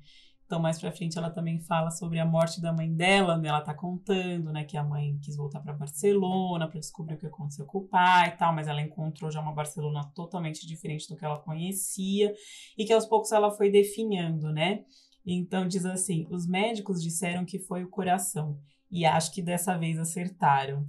Então, 0.45 0.59
mais 0.59 0.77
pra 0.77 0.91
frente, 0.91 1.17
ela 1.17 1.29
também 1.29 1.59
fala 1.61 1.89
sobre 1.89 2.19
a 2.19 2.25
morte 2.25 2.61
da 2.61 2.73
mãe 2.73 2.93
dela, 2.93 3.37
né? 3.37 3.47
Ela 3.47 3.61
tá 3.61 3.73
contando, 3.73 4.51
né, 4.51 4.65
que 4.65 4.75
a 4.75 4.83
mãe 4.83 5.17
quis 5.19 5.37
voltar 5.37 5.61
para 5.61 5.71
Barcelona 5.73 6.67
para 6.67 6.81
descobrir 6.81 7.15
o 7.15 7.17
que 7.17 7.25
aconteceu 7.25 7.65
com 7.65 7.79
o 7.79 7.87
pai 7.87 8.27
e 8.27 8.31
tal, 8.37 8.53
mas 8.53 8.67
ela 8.67 8.81
encontrou 8.81 9.31
já 9.31 9.39
uma 9.39 9.53
Barcelona 9.53 10.03
totalmente 10.13 10.67
diferente 10.67 11.07
do 11.07 11.15
que 11.15 11.23
ela 11.23 11.39
conhecia 11.39 12.33
e 12.77 12.83
que 12.83 12.91
aos 12.91 13.05
poucos 13.05 13.31
ela 13.31 13.49
foi 13.51 13.71
definhando, 13.71 14.51
né? 14.51 14.83
Então, 15.25 15.65
diz 15.65 15.85
assim: 15.85 16.27
os 16.29 16.45
médicos 16.45 17.01
disseram 17.01 17.45
que 17.45 17.57
foi 17.57 17.85
o 17.85 17.89
coração 17.89 18.59
e 18.91 19.05
acho 19.05 19.33
que 19.33 19.41
dessa 19.41 19.77
vez 19.77 19.97
acertaram. 19.97 20.85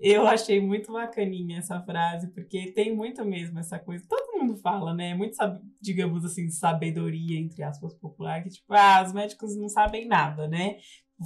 Eu 0.00 0.26
achei 0.28 0.60
muito 0.60 0.92
bacaninha 0.92 1.58
essa 1.58 1.80
frase, 1.82 2.28
porque 2.32 2.72
tem 2.72 2.94
muito 2.94 3.24
mesmo 3.24 3.58
essa 3.58 3.78
coisa. 3.78 4.04
Todo 4.08 4.38
mundo 4.38 4.56
fala, 4.56 4.94
né? 4.94 5.14
Muito, 5.14 5.36
digamos 5.80 6.24
assim, 6.24 6.48
sabedoria, 6.50 7.38
entre 7.38 7.62
aspas, 7.64 7.94
popular, 7.94 8.42
que 8.42 8.50
tipo, 8.50 8.72
ah, 8.72 9.02
os 9.04 9.12
médicos 9.12 9.56
não 9.56 9.68
sabem 9.68 10.06
nada, 10.06 10.46
né? 10.46 10.76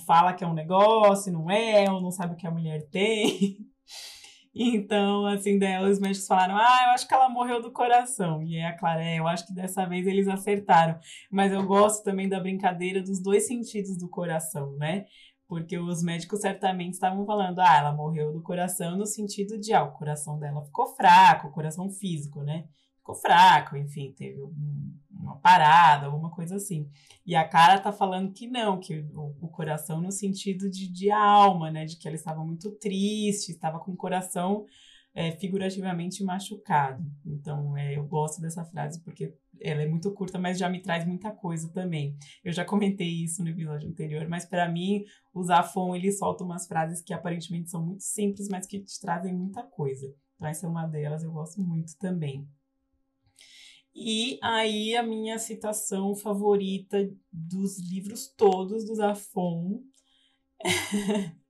Fala 0.07 0.33
que 0.33 0.43
é 0.43 0.47
um 0.47 0.55
negócio, 0.55 1.31
não 1.33 1.51
é, 1.51 1.91
ou 1.91 2.01
não 2.01 2.11
sabe 2.11 2.35
o 2.35 2.37
que 2.37 2.47
a 2.47 2.51
mulher 2.51 2.89
tem. 2.91 3.59
Então, 4.55 5.25
assim, 5.27 5.59
daí 5.59 5.83
os 5.83 5.99
médicos 5.99 6.27
falaram: 6.27 6.57
Ah, 6.57 6.85
eu 6.87 6.91
acho 6.91 7.09
que 7.09 7.15
ela 7.15 7.29
morreu 7.29 7.63
do 7.63 7.73
coração. 7.73 8.43
E 8.43 8.57
aí 8.57 8.65
a 8.65 8.77
Clara, 8.77 9.03
é, 9.03 9.19
eu 9.19 9.27
acho 9.27 9.47
que 9.47 9.55
dessa 9.55 9.87
vez 9.87 10.07
eles 10.07 10.29
acertaram. 10.29 10.99
Mas 11.31 11.53
eu 11.53 11.65
gosto 11.65 12.05
também 12.05 12.29
da 12.29 12.39
brincadeira 12.39 13.01
dos 13.03 13.19
dois 13.19 13.47
sentidos 13.47 13.97
do 13.97 14.09
coração, 14.09 14.77
né? 14.77 15.07
Porque 15.53 15.79
os 15.79 16.03
médicos 16.03 16.41
certamente 16.41 16.95
estavam 16.95 17.27
falando, 17.27 17.59
ah, 17.59 17.77
ela 17.77 17.93
morreu 17.93 18.33
do 18.33 18.41
coração 18.41 18.97
no 18.97 19.05
sentido 19.05 19.61
de, 19.61 19.75
ah, 19.75 19.85
o 19.85 19.93
coração 19.93 20.39
dela 20.39 20.65
ficou 20.65 20.87
fraco, 20.97 21.49
o 21.49 21.53
coração 21.53 21.91
físico, 21.91 22.43
né? 22.43 22.65
Ficou 22.97 23.15
fraco, 23.15 23.77
enfim, 23.77 24.15
teve 24.17 24.41
um, 24.41 24.95
uma 25.11 25.37
parada, 25.41 26.07
alguma 26.07 26.31
coisa 26.31 26.57
assim. 26.57 26.89
E 27.27 27.37
a 27.37 27.47
cara 27.47 27.79
tá 27.79 27.93
falando 27.93 28.33
que 28.33 28.47
não, 28.47 28.81
que 28.81 29.01
o, 29.13 29.37
o 29.43 29.49
coração 29.49 30.01
no 30.01 30.11
sentido 30.11 30.71
de, 30.71 30.91
de 30.91 31.11
alma, 31.11 31.71
né? 31.71 31.85
De 31.85 31.99
que 31.99 32.09
ela 32.09 32.17
estava 32.17 32.43
muito 32.43 32.71
triste, 32.79 33.53
estava 33.53 33.79
com 33.79 33.93
o 33.93 33.97
coração 33.97 34.65
é, 35.15 35.33
figurativamente 35.33 36.25
machucado. 36.25 37.05
Então, 37.25 37.77
é, 37.77 37.97
eu 37.97 38.07
gosto 38.07 38.41
dessa 38.41 38.65
frase 38.65 39.01
porque 39.03 39.35
ela 39.61 39.83
é 39.83 39.87
muito 39.87 40.11
curta, 40.13 40.39
mas 40.39 40.59
já 40.59 40.69
me 40.69 40.81
traz 40.81 41.07
muita 41.07 41.31
coisa 41.31 41.69
também. 41.73 42.17
Eu 42.43 42.53
já 42.53 42.65
comentei 42.65 43.09
isso 43.09 43.43
no 43.43 43.51
episódio 43.51 43.89
anterior, 43.89 44.27
mas 44.29 44.45
para 44.45 44.69
mim, 44.69 45.05
o 45.33 45.43
Zafon, 45.43 45.95
ele 45.95 46.11
solta 46.11 46.45
umas 46.45 46.67
frases 46.67 47.03
que 47.03 47.13
aparentemente 47.13 47.71
são 47.71 47.85
muito 47.85 48.03
simples, 48.03 48.49
mas 48.49 48.67
que 48.67 48.81
te 48.81 49.01
trazem 49.01 49.35
muita 49.35 49.63
coisa. 49.63 50.13
Então, 50.37 50.49
essa 50.49 50.67
é 50.67 50.69
uma 50.69 50.87
delas, 50.87 51.23
eu 51.23 51.33
gosto 51.33 51.61
muito 51.61 51.97
também. 51.99 52.49
E 53.95 54.39
aí, 54.43 54.97
a 54.97 55.03
minha 55.03 55.39
citação 55.39 56.17
favorita 56.17 56.97
dos 57.31 57.79
livros 57.79 58.27
todos 58.27 58.87
do 58.87 58.95
Zafon. 58.95 59.83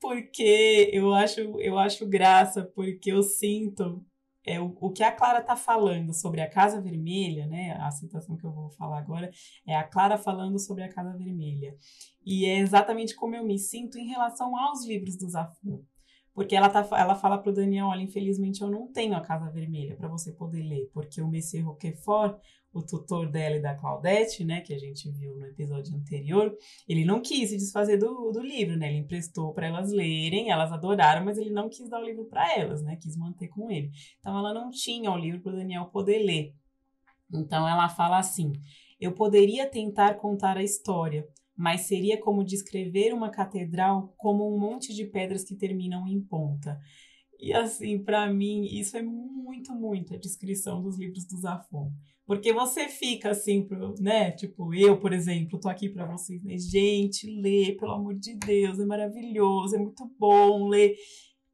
porque 0.00 0.90
eu 0.92 1.12
acho, 1.12 1.40
eu 1.60 1.78
acho 1.78 2.06
graça, 2.06 2.64
porque 2.74 3.12
eu 3.12 3.22
sinto 3.22 4.04
é, 4.46 4.60
o, 4.60 4.76
o 4.80 4.90
que 4.90 5.02
a 5.02 5.10
Clara 5.10 5.40
está 5.40 5.56
falando 5.56 6.12
sobre 6.12 6.40
a 6.40 6.48
Casa 6.48 6.80
Vermelha, 6.80 7.46
né? 7.46 7.72
A 7.80 7.90
citação 7.90 8.36
que 8.36 8.44
eu 8.44 8.52
vou 8.52 8.70
falar 8.70 8.98
agora 8.98 9.30
é 9.66 9.74
a 9.74 9.84
Clara 9.84 10.18
falando 10.18 10.58
sobre 10.58 10.84
a 10.84 10.92
Casa 10.92 11.16
Vermelha. 11.16 11.74
E 12.24 12.44
é 12.44 12.58
exatamente 12.58 13.14
como 13.14 13.34
eu 13.34 13.44
me 13.44 13.58
sinto 13.58 13.98
em 13.98 14.06
relação 14.06 14.56
aos 14.56 14.84
livros 14.86 15.16
do 15.16 15.28
Zafon. 15.28 15.82
Porque 16.34 16.54
ela, 16.56 16.68
tá, 16.68 16.86
ela 16.98 17.14
fala 17.14 17.38
pro 17.38 17.52
Daniel, 17.52 17.86
olha, 17.86 18.02
infelizmente 18.02 18.60
eu 18.60 18.68
não 18.68 18.90
tenho 18.92 19.14
a 19.14 19.20
Casa 19.20 19.50
Vermelha 19.50 19.96
para 19.96 20.08
você 20.08 20.32
poder 20.32 20.62
ler, 20.62 20.90
porque 20.92 21.22
o 21.22 21.28
Monsieur 21.28 21.64
Roquefort, 21.64 22.38
o 22.74 22.84
tutor 22.84 23.30
dela 23.30 23.56
e 23.56 23.62
da 23.62 23.74
Claudette, 23.74 24.44
né, 24.44 24.60
que 24.60 24.74
a 24.74 24.78
gente 24.78 25.08
viu 25.12 25.36
no 25.36 25.46
episódio 25.46 25.94
anterior, 25.94 26.52
ele 26.88 27.04
não 27.04 27.20
quis 27.20 27.50
se 27.50 27.56
desfazer 27.56 27.96
do, 27.96 28.32
do 28.32 28.40
livro, 28.40 28.76
né? 28.76 28.88
Ele 28.88 28.98
emprestou 28.98 29.54
para 29.54 29.68
elas 29.68 29.92
lerem, 29.92 30.50
elas 30.50 30.72
adoraram, 30.72 31.24
mas 31.24 31.38
ele 31.38 31.50
não 31.50 31.68
quis 31.68 31.88
dar 31.88 32.00
o 32.00 32.04
livro 32.04 32.24
para 32.24 32.52
elas, 32.58 32.82
né? 32.82 32.96
Quis 32.96 33.16
manter 33.16 33.48
com 33.48 33.70
ele. 33.70 33.90
Então 34.18 34.36
ela 34.36 34.52
não 34.52 34.70
tinha 34.70 35.10
o 35.10 35.16
livro 35.16 35.40
para 35.40 35.52
o 35.52 35.56
Daniel 35.56 35.86
poder 35.86 36.18
ler. 36.18 36.52
Então 37.32 37.68
ela 37.68 37.88
fala 37.88 38.18
assim: 38.18 38.52
eu 39.00 39.12
poderia 39.12 39.68
tentar 39.70 40.14
contar 40.14 40.56
a 40.56 40.62
história, 40.62 41.26
mas 41.56 41.82
seria 41.82 42.20
como 42.20 42.44
descrever 42.44 43.12
uma 43.12 43.30
catedral 43.30 44.12
como 44.16 44.52
um 44.52 44.58
monte 44.58 44.92
de 44.92 45.04
pedras 45.04 45.44
que 45.44 45.54
terminam 45.54 46.06
em 46.08 46.20
ponta. 46.20 46.78
E 47.38 47.52
assim, 47.52 48.02
para 48.02 48.32
mim, 48.32 48.64
isso 48.64 48.96
é 48.96 49.02
muito, 49.02 49.74
muito 49.74 50.14
a 50.14 50.18
descrição 50.18 50.82
dos 50.82 50.98
livros 50.98 51.26
do 51.26 51.36
Zafon. 51.36 51.92
Porque 52.26 52.52
você 52.52 52.88
fica 52.88 53.30
assim, 53.30 53.68
né? 54.00 54.30
Tipo, 54.32 54.74
eu, 54.74 54.98
por 54.98 55.12
exemplo, 55.12 55.60
tô 55.60 55.68
aqui 55.68 55.90
para 55.90 56.06
vocês, 56.06 56.42
né? 56.42 56.56
Gente, 56.56 57.26
lê, 57.40 57.76
pelo 57.78 57.92
amor 57.92 58.14
de 58.14 58.34
Deus, 58.36 58.78
é 58.80 58.86
maravilhoso, 58.86 59.76
é 59.76 59.78
muito 59.78 60.10
bom 60.18 60.68
ler. 60.68 60.94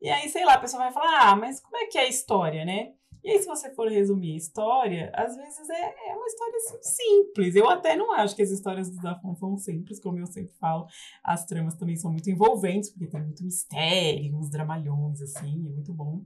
E 0.01 0.09
aí, 0.09 0.29
sei 0.29 0.45
lá, 0.45 0.55
a 0.55 0.61
pessoa 0.61 0.85
vai 0.85 0.93
falar, 0.93 1.31
ah, 1.31 1.37
mas 1.37 1.61
como 1.61 1.77
é 1.77 1.87
que 1.87 1.99
é 1.99 2.03
a 2.03 2.09
história, 2.09 2.65
né? 2.65 2.93
E 3.23 3.31
aí, 3.31 3.39
se 3.39 3.47
você 3.47 3.75
for 3.75 3.91
resumir 3.91 4.33
a 4.33 4.37
história, 4.37 5.13
às 5.15 5.37
vezes 5.37 5.69
é, 5.69 6.11
é 6.11 6.17
uma 6.17 6.27
história 6.27 6.57
assim, 6.57 6.79
simples. 6.83 7.55
Eu 7.55 7.69
até 7.69 7.97
não 7.97 8.13
acho 8.13 8.35
que 8.35 8.41
as 8.41 8.51
histórias 8.51 8.89
do 8.91 9.03
Zafon 9.03 9.35
são 9.35 9.59
simples, 9.59 10.01
como 10.01 10.19
eu 10.19 10.27
sempre 10.27 10.55
falo. 10.59 10.87
As 11.23 11.45
tramas 11.45 11.77
também 11.77 11.97
são 11.97 12.11
muito 12.11 12.31
envolventes, 12.31 12.91
porque 12.91 13.09
tem 13.09 13.21
muito 13.21 13.45
mistério, 13.45 14.39
uns 14.39 14.49
dramalhões, 14.51 15.21
assim, 15.21 15.67
é 15.67 15.71
muito 15.71 15.93
bom 15.93 16.23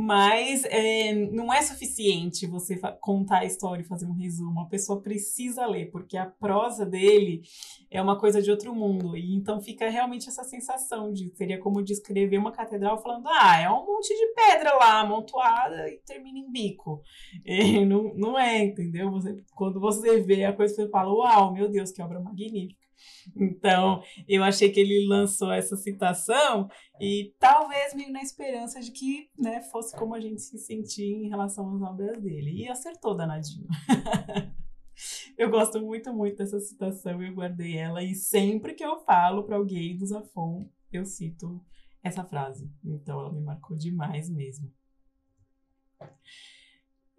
mas 0.00 0.64
é, 0.66 1.12
não 1.12 1.52
é 1.52 1.60
suficiente 1.60 2.46
você 2.46 2.78
contar 3.00 3.38
a 3.38 3.44
história 3.44 3.82
e 3.82 3.84
fazer 3.84 4.06
um 4.06 4.12
resumo. 4.12 4.60
A 4.60 4.68
pessoa 4.68 5.02
precisa 5.02 5.66
ler, 5.66 5.90
porque 5.90 6.16
a 6.16 6.24
prosa 6.24 6.86
dele 6.86 7.42
é 7.90 8.00
uma 8.00 8.16
coisa 8.16 8.40
de 8.40 8.48
outro 8.48 8.72
mundo. 8.72 9.16
E 9.16 9.34
então 9.34 9.60
fica 9.60 9.90
realmente 9.90 10.28
essa 10.28 10.44
sensação 10.44 11.12
de 11.12 11.34
seria 11.34 11.58
como 11.58 11.82
descrever 11.82 12.38
uma 12.38 12.52
catedral 12.52 13.02
falando: 13.02 13.26
ah, 13.26 13.60
é 13.60 13.68
um 13.68 13.84
monte 13.84 14.14
de 14.14 14.34
pedra 14.34 14.72
lá 14.76 15.00
amontoada 15.00 15.88
e 15.88 15.98
termina 16.06 16.38
em 16.38 16.48
bico. 16.48 17.02
E 17.44 17.82
não, 17.84 18.14
não 18.14 18.38
é, 18.38 18.66
entendeu? 18.66 19.10
Você, 19.10 19.42
quando 19.56 19.80
você 19.80 20.20
vê 20.20 20.44
a 20.44 20.52
coisa, 20.52 20.76
você 20.76 20.88
fala: 20.88 21.12
uau, 21.12 21.52
meu 21.52 21.68
Deus, 21.68 21.90
que 21.90 22.00
obra 22.00 22.20
magnífica. 22.20 22.88
Então, 23.36 24.02
eu 24.26 24.42
achei 24.42 24.70
que 24.70 24.80
ele 24.80 25.06
lançou 25.06 25.52
essa 25.52 25.76
citação 25.76 26.68
e 27.00 27.32
talvez 27.38 27.94
meio 27.94 28.12
na 28.12 28.22
esperança 28.22 28.80
de 28.80 28.90
que 28.90 29.28
né, 29.38 29.60
fosse 29.62 29.87
como 29.92 30.14
a 30.14 30.20
gente 30.20 30.40
se 30.40 30.58
sentia 30.58 31.16
em 31.16 31.28
relação 31.28 31.74
às 31.74 31.82
obras 31.82 32.20
dele. 32.20 32.62
E 32.62 32.68
acertou, 32.68 33.14
danadinho. 33.14 33.66
eu 35.36 35.50
gosto 35.50 35.80
muito, 35.80 36.12
muito 36.12 36.38
dessa 36.38 36.60
citação, 36.60 37.22
eu 37.22 37.34
guardei 37.34 37.76
ela 37.76 38.02
e 38.02 38.14
sempre 38.14 38.74
que 38.74 38.84
eu 38.84 39.00
falo 39.00 39.44
para 39.44 39.56
alguém 39.56 39.96
do 39.96 40.06
Zafon, 40.06 40.68
eu 40.92 41.04
cito 41.04 41.64
essa 42.02 42.24
frase. 42.24 42.70
Então, 42.84 43.20
ela 43.20 43.32
me 43.32 43.40
marcou 43.40 43.76
demais 43.76 44.28
mesmo. 44.28 44.72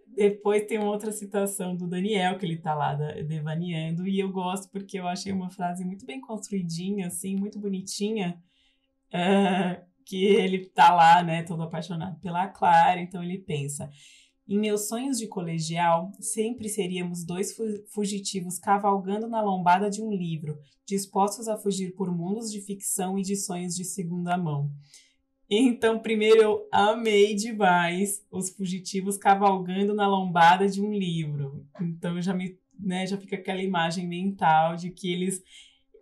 Depois 0.08 0.66
tem 0.66 0.80
outra 0.80 1.12
citação 1.12 1.76
do 1.76 1.88
Daniel, 1.88 2.38
que 2.38 2.46
ele 2.46 2.58
tá 2.58 2.74
lá 2.74 2.94
devaneando, 2.94 4.08
e 4.08 4.20
eu 4.20 4.30
gosto 4.32 4.70
porque 4.70 5.00
eu 5.00 5.08
achei 5.08 5.32
uma 5.32 5.50
frase 5.50 5.86
muito 5.86 6.06
bem 6.06 6.20
construidinha, 6.20 7.08
assim, 7.08 7.36
muito 7.36 7.60
bonitinha, 7.60 8.42
uh, 9.14 9.89
que 10.10 10.26
ele 10.26 10.66
tá 10.66 10.92
lá, 10.92 11.22
né, 11.22 11.44
todo 11.44 11.62
apaixonado 11.62 12.20
pela 12.20 12.48
Clara, 12.48 13.00
então 13.00 13.24
ele 13.24 13.38
pensa. 13.38 13.88
Em 14.48 14.58
meus 14.58 14.88
sonhos 14.88 15.20
de 15.20 15.28
colegial, 15.28 16.12
sempre 16.20 16.68
seríamos 16.68 17.24
dois 17.24 17.56
fugitivos 17.94 18.58
cavalgando 18.58 19.28
na 19.28 19.40
lombada 19.40 19.88
de 19.88 20.02
um 20.02 20.12
livro, 20.12 20.58
dispostos 20.84 21.48
a 21.48 21.56
fugir 21.56 21.94
por 21.94 22.12
mundos 22.12 22.52
de 22.52 22.60
ficção 22.60 23.20
e 23.20 23.22
de 23.22 23.36
sonhos 23.36 23.76
de 23.76 23.86
segunda 23.86 24.36
mão. 24.36 24.72
Então, 25.48 26.00
primeiro 26.00 26.42
eu 26.42 26.68
amei 26.72 27.36
demais 27.36 28.26
os 28.32 28.50
fugitivos 28.50 29.16
cavalgando 29.16 29.94
na 29.94 30.08
lombada 30.08 30.68
de 30.68 30.82
um 30.82 30.92
livro. 30.92 31.68
Então 31.80 32.20
já 32.20 32.34
me, 32.34 32.58
né, 32.80 33.06
já 33.06 33.16
fica 33.16 33.36
aquela 33.36 33.62
imagem 33.62 34.08
mental 34.08 34.76
de 34.76 34.90
que 34.90 35.12
eles 35.12 35.44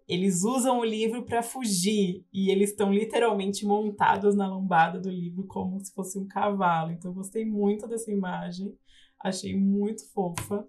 eles 0.08 0.44
usam 0.44 0.80
o 0.80 0.86
livro 0.86 1.26
para 1.26 1.44
fugir 1.44 2.26
e 2.32 2.50
eles 2.50 2.70
estão 2.70 2.94
literalmente 2.94 3.66
montados 3.66 4.36
na 4.36 4.48
lombada 4.48 5.00
do 5.00 5.10
livro 5.10 5.46
como 5.46 5.80
se 5.84 5.94
fosse 5.94 6.18
um 6.18 6.26
cavalo. 6.26 6.92
Então 6.92 7.12
eu 7.12 7.16
gostei 7.16 7.46
muito 7.46 7.88
dessa 7.88 8.10
imagem, 8.10 8.74
achei 9.22 9.56
muito 9.56 10.10
fofa 10.14 10.66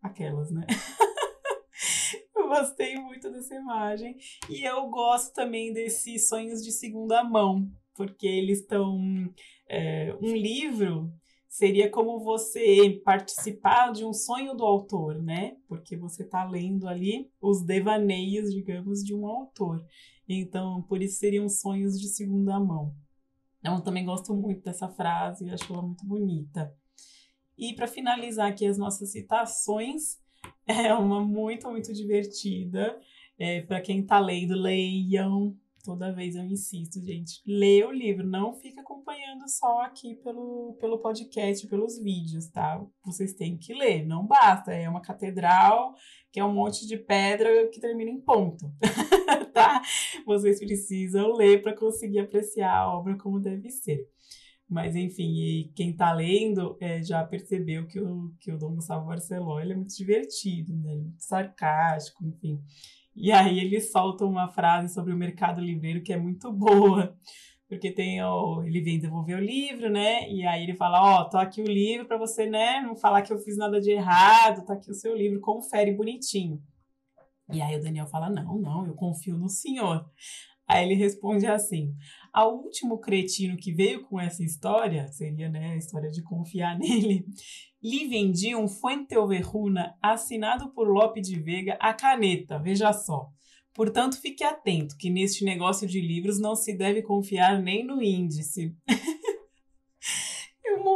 aquelas, 0.00 0.52
né? 0.52 0.64
eu 2.36 2.48
gostei 2.48 2.94
muito 2.96 3.28
dessa 3.30 3.56
imagem 3.56 4.16
e 4.48 4.64
eu 4.64 4.88
gosto 4.88 5.34
também 5.34 5.72
desses 5.72 6.28
sonhos 6.28 6.62
de 6.62 6.70
segunda 6.70 7.24
mão, 7.24 7.68
porque 7.94 8.26
eles 8.26 8.60
estão. 8.60 8.98
É, 9.68 10.16
um 10.22 10.36
livro 10.36 11.12
seria 11.48 11.90
como 11.90 12.20
você 12.20 13.00
participar 13.04 13.92
de 13.92 14.04
um 14.04 14.12
sonho 14.12 14.54
do 14.54 14.64
autor, 14.64 15.22
né? 15.22 15.56
Porque 15.68 15.96
você 15.96 16.22
está 16.22 16.44
lendo 16.44 16.88
ali 16.88 17.30
os 17.40 17.62
devaneios, 17.62 18.52
digamos, 18.52 19.02
de 19.02 19.14
um 19.14 19.26
autor. 19.26 19.84
Então, 20.28 20.82
por 20.82 21.02
isso 21.02 21.18
seriam 21.18 21.48
sonhos 21.48 21.98
de 21.98 22.08
segunda 22.08 22.58
mão. 22.58 22.94
Então, 23.60 23.76
eu 23.76 23.82
também 23.82 24.04
gosto 24.04 24.34
muito 24.34 24.62
dessa 24.62 24.88
frase, 24.88 25.48
acho 25.50 25.72
ela 25.72 25.82
muito 25.82 26.04
bonita. 26.04 26.74
E 27.56 27.72
para 27.74 27.86
finalizar 27.86 28.48
aqui 28.48 28.66
as 28.66 28.76
nossas 28.76 29.12
citações, 29.12 30.18
é 30.66 30.92
uma 30.94 31.20
muito, 31.20 31.68
muito 31.70 31.92
divertida. 31.92 32.98
É, 33.38 33.62
para 33.62 33.80
quem 33.80 34.00
está 34.00 34.18
lendo, 34.18 34.54
leiam, 34.54 35.56
Toda 35.86 36.12
vez 36.12 36.34
eu 36.34 36.44
insisto, 36.44 37.00
gente, 37.00 37.40
lê 37.46 37.84
o 37.84 37.92
livro, 37.92 38.26
não 38.26 38.52
fica 38.52 38.80
acompanhando 38.80 39.48
só 39.48 39.82
aqui 39.82 40.16
pelo, 40.16 40.76
pelo 40.80 40.98
podcast, 40.98 41.64
pelos 41.68 42.02
vídeos, 42.02 42.48
tá? 42.48 42.84
Vocês 43.04 43.34
têm 43.34 43.56
que 43.56 43.72
ler, 43.72 44.04
não 44.04 44.26
basta, 44.26 44.72
é 44.72 44.88
uma 44.88 45.00
catedral 45.00 45.94
que 46.32 46.40
é 46.40 46.44
um 46.44 46.52
monte 46.52 46.88
de 46.88 46.96
pedra 46.98 47.68
que 47.68 47.78
termina 47.78 48.10
em 48.10 48.20
ponto, 48.20 48.68
tá? 49.54 49.80
Vocês 50.26 50.58
precisam 50.58 51.32
ler 51.34 51.62
para 51.62 51.76
conseguir 51.76 52.18
apreciar 52.18 52.78
a 52.78 52.92
obra 52.92 53.16
como 53.16 53.38
deve 53.38 53.70
ser. 53.70 54.08
Mas, 54.68 54.96
enfim, 54.96 55.70
quem 55.76 55.90
está 55.90 56.12
lendo 56.12 56.76
é, 56.80 57.00
já 57.00 57.24
percebeu 57.24 57.86
que 57.86 58.00
o, 58.00 58.34
que 58.40 58.50
o 58.50 58.58
Dom 58.58 58.74
Gustavo 58.74 59.06
Barceló 59.06 59.60
ele 59.60 59.72
é 59.72 59.76
muito 59.76 59.96
divertido, 59.96 60.76
né? 60.76 60.96
muito 60.96 61.22
sarcástico, 61.22 62.26
enfim. 62.26 62.60
E 63.16 63.32
aí 63.32 63.58
ele 63.58 63.80
solta 63.80 64.26
uma 64.26 64.46
frase 64.48 64.92
sobre 64.92 65.12
o 65.12 65.16
mercado 65.16 65.60
livreiro 65.60 66.02
que 66.02 66.12
é 66.12 66.18
muito 66.18 66.52
boa. 66.52 67.16
Porque 67.68 67.90
tem 67.90 68.22
ó, 68.22 68.62
ele 68.62 68.80
vem 68.80 69.00
devolver 69.00 69.36
o 69.36 69.44
livro, 69.44 69.90
né? 69.90 70.30
E 70.30 70.46
aí 70.46 70.62
ele 70.62 70.76
fala: 70.76 71.02
Ó, 71.02 71.22
oh, 71.22 71.30
tô 71.30 71.38
aqui 71.38 71.60
o 71.60 71.66
livro 71.66 72.06
para 72.06 72.18
você, 72.18 72.46
né? 72.46 72.80
Não 72.82 72.94
falar 72.94 73.22
que 73.22 73.32
eu 73.32 73.38
fiz 73.38 73.56
nada 73.56 73.80
de 73.80 73.90
errado, 73.90 74.64
tá 74.64 74.74
aqui 74.74 74.90
o 74.90 74.94
seu 74.94 75.16
livro, 75.16 75.40
confere 75.40 75.92
bonitinho. 75.92 76.62
E 77.52 77.60
aí 77.60 77.76
o 77.76 77.82
Daniel 77.82 78.06
fala: 78.06 78.30
Não, 78.30 78.58
não, 78.58 78.86
eu 78.86 78.94
confio 78.94 79.36
no 79.36 79.48
senhor. 79.48 80.08
Aí 80.68 80.84
ele 80.84 80.94
responde 80.94 81.46
assim: 81.46 81.94
ao 82.36 82.54
último 82.54 82.98
cretino 82.98 83.56
que 83.56 83.72
veio 83.72 84.02
com 84.02 84.20
essa 84.20 84.44
história, 84.44 85.08
seria 85.08 85.48
né, 85.48 85.72
a 85.72 85.76
história 85.76 86.10
de 86.10 86.22
confiar 86.22 86.76
nele, 86.78 87.24
lhe 87.82 88.06
vendi 88.08 88.54
um 88.54 88.68
Fuente 88.68 89.16
Overruna 89.16 89.96
assinado 90.02 90.70
por 90.74 90.86
Lope 90.86 91.22
de 91.22 91.40
Vega 91.40 91.78
a 91.80 91.94
caneta, 91.94 92.58
veja 92.58 92.92
só. 92.92 93.30
Portanto, 93.72 94.20
fique 94.20 94.44
atento 94.44 94.96
que 94.98 95.08
neste 95.08 95.44
negócio 95.46 95.88
de 95.88 95.98
livros 95.98 96.38
não 96.38 96.54
se 96.54 96.76
deve 96.76 97.00
confiar 97.02 97.60
nem 97.60 97.84
no 97.84 98.02
índice. 98.02 98.74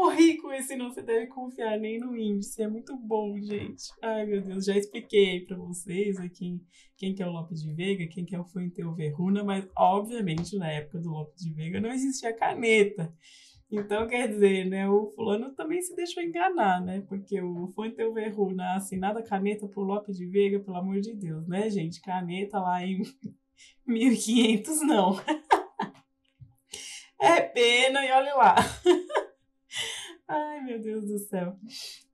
Morri 0.00 0.38
com 0.38 0.50
esse 0.50 0.76
não 0.76 0.90
se 0.90 1.02
deve 1.02 1.26
confiar 1.26 1.78
nem 1.78 2.00
no 2.00 2.16
índice. 2.16 2.62
É 2.62 2.66
muito 2.66 2.96
bom, 2.96 3.38
gente. 3.38 3.82
Ai, 4.02 4.24
meu 4.24 4.40
Deus, 4.40 4.64
já 4.64 4.74
expliquei 4.74 5.44
para 5.44 5.58
vocês 5.58 6.16
aqui 6.16 6.58
quem 6.96 7.14
que 7.14 7.22
é 7.22 7.26
o 7.26 7.30
Lope 7.30 7.54
de 7.54 7.70
Vega, 7.74 8.06
quem 8.06 8.24
que 8.24 8.34
é 8.34 8.40
o 8.40 8.46
Fuente 8.46 8.82
Overruna, 8.82 9.44
mas 9.44 9.68
obviamente 9.76 10.56
na 10.56 10.72
época 10.72 11.00
do 11.00 11.10
Lope 11.10 11.36
de 11.36 11.52
Vega 11.52 11.82
não 11.82 11.90
existia 11.90 12.34
caneta. 12.34 13.12
Então, 13.70 14.06
quer 14.06 14.26
dizer, 14.26 14.64
né, 14.64 14.88
o 14.88 15.10
fulano 15.10 15.54
também 15.54 15.82
se 15.82 15.94
deixou 15.94 16.22
enganar, 16.22 16.80
né? 16.80 17.04
Porque 17.06 17.38
o 17.42 17.68
Fuente 17.68 18.02
Overruna 18.02 18.76
assinada 18.76 19.22
caneta 19.22 19.68
por 19.68 19.84
Lope 19.84 20.12
de 20.12 20.26
Vega, 20.26 20.60
pelo 20.60 20.78
amor 20.78 20.98
de 21.00 21.12
Deus, 21.12 21.46
né, 21.46 21.68
gente? 21.68 22.00
Caneta 22.00 22.58
lá 22.58 22.82
em 22.82 23.02
1500, 23.86 24.80
não. 24.80 25.20
é 27.20 27.42
pena 27.42 28.06
e 28.06 28.12
olha 28.12 28.34
lá. 28.34 28.54
Meu 30.62 30.80
Deus 30.80 31.06
do 31.06 31.18
céu. 31.18 31.56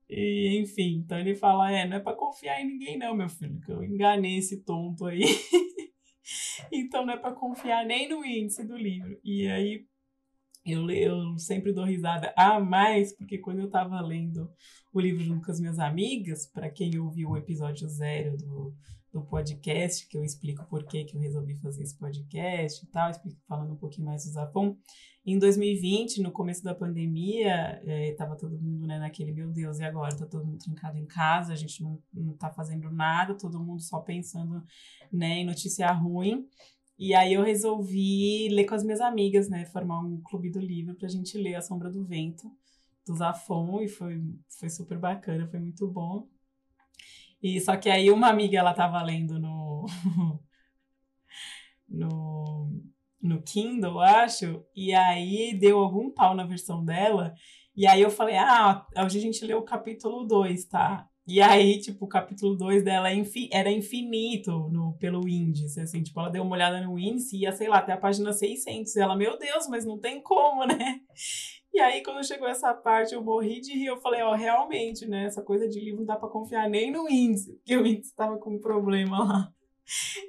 E, 0.08 0.60
enfim, 0.60 1.02
então 1.04 1.18
ele 1.18 1.34
fala: 1.34 1.70
é, 1.70 1.86
não 1.86 1.96
é 1.96 2.00
para 2.00 2.16
confiar 2.16 2.60
em 2.60 2.66
ninguém, 2.66 2.98
não, 2.98 3.14
meu 3.14 3.28
filho, 3.28 3.60
que 3.60 3.72
eu 3.72 3.82
enganei 3.82 4.38
esse 4.38 4.62
tonto 4.62 5.04
aí. 5.06 5.22
então 6.72 7.04
não 7.04 7.14
é 7.14 7.16
para 7.16 7.34
confiar 7.34 7.84
nem 7.84 8.08
no 8.08 8.24
índice 8.24 8.64
do 8.64 8.76
livro. 8.76 9.18
E 9.24 9.46
aí, 9.48 9.86
Eu, 10.64 10.88
eu 10.90 11.38
sempre 11.38 11.72
dou 11.72 11.84
risada 11.84 12.32
a 12.36 12.58
mais, 12.58 13.16
porque 13.16 13.38
quando 13.38 13.60
eu 13.60 13.66
estava 13.66 14.00
lendo 14.00 14.50
o 14.92 15.00
livro 15.00 15.22
junto 15.22 15.44
com 15.44 15.52
as 15.52 15.60
minhas 15.60 15.78
amigas, 15.78 16.46
para 16.52 16.68
quem 16.70 16.98
ouviu 16.98 17.30
o 17.30 17.36
episódio 17.36 17.86
zero 17.88 18.36
do, 18.36 18.74
do 19.16 19.24
podcast, 19.24 20.06
que 20.06 20.18
eu 20.18 20.22
explico 20.22 20.66
por 20.66 20.84
que, 20.84 21.04
que 21.04 21.16
eu 21.16 21.20
resolvi 21.20 21.54
fazer 21.56 21.82
esse 21.82 21.96
podcast 21.96 22.84
e 22.84 22.88
tal, 22.88 23.10
explico 23.10 23.40
falando 23.48 23.72
um 23.72 23.76
pouquinho 23.76 24.06
mais 24.06 24.24
do 24.24 24.30
Zapão. 24.30 24.76
Em 25.24 25.38
2020, 25.38 26.20
no 26.20 26.30
começo 26.30 26.62
da 26.62 26.74
pandemia, 26.74 27.80
estava 28.10 28.34
é, 28.34 28.36
todo 28.36 28.60
mundo 28.60 28.86
né, 28.86 28.98
naquele, 28.98 29.32
meu 29.32 29.50
Deus, 29.50 29.78
e 29.78 29.84
agora? 29.84 30.12
Está 30.12 30.26
todo 30.26 30.44
mundo 30.44 30.58
trancado 30.58 30.98
em 30.98 31.06
casa, 31.06 31.54
a 31.54 31.56
gente 31.56 31.82
não, 31.82 31.98
não 32.12 32.34
tá 32.34 32.50
fazendo 32.50 32.90
nada, 32.90 33.34
todo 33.34 33.58
mundo 33.58 33.80
só 33.80 34.00
pensando 34.00 34.62
né, 35.10 35.38
em 35.38 35.46
notícia 35.46 35.90
ruim. 35.92 36.46
E 36.98 37.14
aí 37.14 37.32
eu 37.32 37.42
resolvi 37.42 38.48
ler 38.50 38.66
com 38.66 38.74
as 38.74 38.84
minhas 38.84 39.00
amigas, 39.00 39.48
né? 39.48 39.64
Formar 39.66 40.00
um 40.00 40.20
clube 40.22 40.50
do 40.50 40.60
livro 40.60 40.94
para 40.94 41.06
a 41.06 41.10
gente 41.10 41.36
ler 41.36 41.54
A 41.54 41.62
Sombra 41.62 41.90
do 41.90 42.04
Vento, 42.04 42.50
do 43.06 43.14
Zafon, 43.14 43.80
e 43.82 43.88
foi, 43.88 44.22
foi 44.58 44.70
super 44.70 44.98
bacana, 44.98 45.46
foi 45.48 45.60
muito 45.60 45.86
bom. 45.88 46.26
E 47.42 47.60
só 47.60 47.76
que 47.76 47.88
aí 47.88 48.10
uma 48.10 48.28
amiga 48.28 48.58
ela 48.58 48.74
tava 48.74 49.02
lendo 49.02 49.38
no 49.38 49.86
no 51.88 52.70
no 53.20 53.42
Kindle, 53.42 53.98
acho, 54.00 54.64
e 54.74 54.94
aí 54.94 55.58
deu 55.58 55.78
algum 55.80 56.10
pau 56.10 56.34
na 56.34 56.44
versão 56.46 56.84
dela. 56.84 57.34
E 57.76 57.86
aí 57.86 58.00
eu 58.02 58.10
falei: 58.10 58.36
"Ah, 58.36 58.86
hoje 59.04 59.18
a 59.18 59.20
gente 59.20 59.44
leu 59.44 59.58
o 59.58 59.64
capítulo 59.64 60.24
2, 60.26 60.66
tá?" 60.66 61.08
E 61.28 61.42
aí, 61.42 61.80
tipo, 61.80 62.04
o 62.04 62.08
capítulo 62.08 62.56
2 62.56 62.84
dela 62.84 63.10
é 63.10 63.16
era 63.50 63.70
infinito 63.70 64.68
no, 64.70 64.96
pelo 64.96 65.28
índice, 65.28 65.80
assim, 65.80 66.00
tipo, 66.00 66.20
ela 66.20 66.28
deu 66.30 66.44
uma 66.44 66.54
olhada 66.54 66.80
no 66.80 66.96
índice 66.96 67.36
e 67.36 67.40
ia, 67.40 67.50
sei 67.52 67.68
lá, 67.68 67.78
até 67.78 67.92
a 67.92 67.96
página 67.96 68.32
600. 68.32 68.94
E 68.94 69.00
ela, 69.00 69.16
meu 69.16 69.36
Deus, 69.36 69.66
mas 69.68 69.84
não 69.84 69.98
tem 69.98 70.22
como, 70.22 70.64
né? 70.64 71.00
E 71.76 71.78
aí, 71.78 72.02
quando 72.02 72.26
chegou 72.26 72.48
essa 72.48 72.72
parte, 72.72 73.14
eu 73.14 73.22
morri 73.22 73.60
de 73.60 73.74
rir. 73.74 73.84
Eu 73.84 74.00
falei, 74.00 74.22
ó, 74.22 74.34
realmente, 74.34 75.04
né? 75.04 75.24
Essa 75.24 75.42
coisa 75.42 75.68
de 75.68 75.78
livro 75.78 75.98
não 75.98 76.06
dá 76.06 76.16
pra 76.16 76.26
confiar 76.26 76.70
nem 76.70 76.90
no 76.90 77.06
índice, 77.06 77.52
porque 77.52 77.76
o 77.76 77.86
índice 77.86 78.14
tava 78.14 78.38
com 78.38 78.54
um 78.54 78.58
problema 78.58 79.22
lá. 79.22 79.54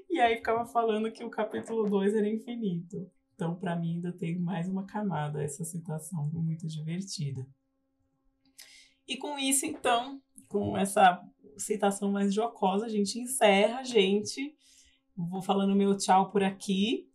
E 0.10 0.20
aí 0.20 0.36
ficava 0.36 0.66
falando 0.66 1.10
que 1.10 1.24
o 1.24 1.30
capítulo 1.30 1.90
2 1.90 2.16
era 2.16 2.28
infinito. 2.28 3.10
Então, 3.34 3.56
para 3.56 3.78
mim, 3.78 3.96
ainda 3.96 4.12
tem 4.12 4.38
mais 4.38 4.68
uma 4.68 4.86
camada 4.86 5.42
essa 5.42 5.64
citação, 5.64 6.30
muito 6.34 6.68
divertida. 6.68 7.48
E 9.08 9.16
com 9.16 9.40
isso, 9.40 9.66
então, 9.66 10.22
com 10.50 10.78
essa 10.78 11.24
citação 11.58 12.12
mais 12.12 12.34
jocosa, 12.34 12.88
a 12.88 12.90
gente 12.90 13.20
encerra, 13.20 13.86
gente. 13.86 14.54
Vou 15.16 15.42
falando 15.42 15.74
meu 15.78 15.96
tchau 15.96 16.30
por 16.30 16.44
aqui. 16.44 17.08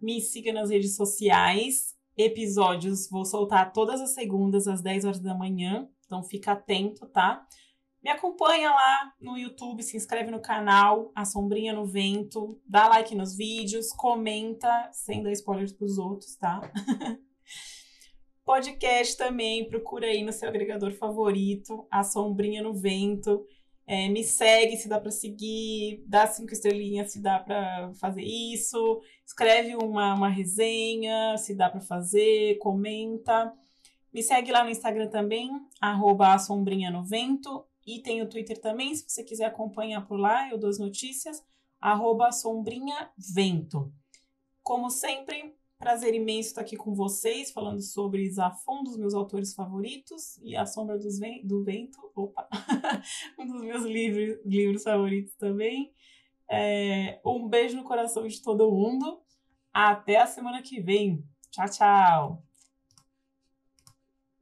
Me 0.00 0.22
siga 0.22 0.54
nas 0.54 0.70
redes 0.70 0.96
sociais 0.96 1.93
episódios 2.16 3.08
vou 3.10 3.24
soltar 3.24 3.72
todas 3.72 4.00
as 4.00 4.14
segundas 4.14 4.66
às 4.66 4.80
10 4.80 5.04
horas 5.04 5.20
da 5.20 5.34
manhã, 5.34 5.88
então 6.04 6.22
fica 6.22 6.52
atento, 6.52 7.06
tá? 7.06 7.46
Me 8.02 8.10
acompanha 8.10 8.70
lá 8.70 9.14
no 9.18 9.38
YouTube, 9.38 9.82
se 9.82 9.96
inscreve 9.96 10.30
no 10.30 10.40
canal, 10.40 11.10
A 11.14 11.24
Sombrinha 11.24 11.72
no 11.72 11.86
Vento, 11.86 12.60
dá 12.68 12.86
like 12.86 13.14
nos 13.14 13.34
vídeos, 13.34 13.88
comenta, 13.92 14.90
sem 14.92 15.22
dar 15.22 15.32
spoilers 15.32 15.72
pros 15.72 15.96
outros, 15.96 16.36
tá? 16.36 16.60
Podcast 18.44 19.16
também, 19.16 19.66
procura 19.66 20.06
aí 20.06 20.22
no 20.22 20.34
seu 20.34 20.50
agregador 20.50 20.92
favorito, 20.92 21.88
A 21.90 22.04
Sombrinha 22.04 22.62
no 22.62 22.74
Vento. 22.74 23.46
É, 23.86 24.08
me 24.08 24.24
segue 24.24 24.76
se 24.76 24.88
dá 24.88 24.98
para 24.98 25.10
seguir, 25.10 26.02
dá 26.06 26.26
cinco 26.26 26.52
estrelinhas 26.52 27.12
se 27.12 27.20
dá 27.20 27.38
para 27.38 27.92
fazer 27.94 28.22
isso, 28.22 29.02
escreve 29.26 29.76
uma, 29.76 30.14
uma 30.14 30.28
resenha 30.28 31.36
se 31.36 31.54
dá 31.54 31.68
para 31.68 31.80
fazer, 31.80 32.56
comenta. 32.58 33.52
Me 34.12 34.22
segue 34.22 34.52
lá 34.52 34.64
no 34.64 34.70
Instagram 34.70 35.08
também, 35.08 35.50
arroba 35.80 36.38
sombrinha 36.38 36.90
no 36.90 37.04
vento. 37.04 37.66
E 37.86 38.00
tem 38.00 38.22
o 38.22 38.28
Twitter 38.28 38.58
também, 38.58 38.94
se 38.94 39.04
você 39.06 39.22
quiser 39.22 39.44
acompanhar 39.44 40.06
por 40.06 40.18
lá, 40.18 40.48
eu 40.50 40.56
dou 40.56 40.70
as 40.70 40.78
notícias, 40.78 41.44
arroba 41.78 42.32
sombrinha 42.32 43.10
vento. 43.18 43.92
Como 44.62 44.88
sempre, 44.88 45.54
Prazer 45.84 46.14
imenso 46.14 46.48
estar 46.48 46.62
aqui 46.62 46.78
com 46.78 46.94
vocês, 46.94 47.50
falando 47.50 47.82
sobre 47.82 48.26
Zafon, 48.30 48.82
dos 48.82 48.96
meus 48.96 49.12
autores 49.12 49.52
favoritos, 49.52 50.38
e 50.42 50.56
A 50.56 50.64
Sombra 50.64 50.98
Ven 51.20 51.46
do 51.46 51.62
Vento, 51.62 51.98
opa, 52.16 52.48
um 53.38 53.46
dos 53.46 53.60
meus 53.60 53.84
livros, 53.84 54.38
livros 54.46 54.82
favoritos 54.82 55.34
também. 55.34 55.92
É, 56.50 57.20
um 57.22 57.46
beijo 57.46 57.76
no 57.76 57.84
coração 57.84 58.26
de 58.26 58.40
todo 58.40 58.72
mundo. 58.72 59.20
Até 59.74 60.16
a 60.16 60.26
semana 60.26 60.62
que 60.62 60.80
vem. 60.80 61.22
Tchau, 61.50 61.68
tchau. 61.68 62.42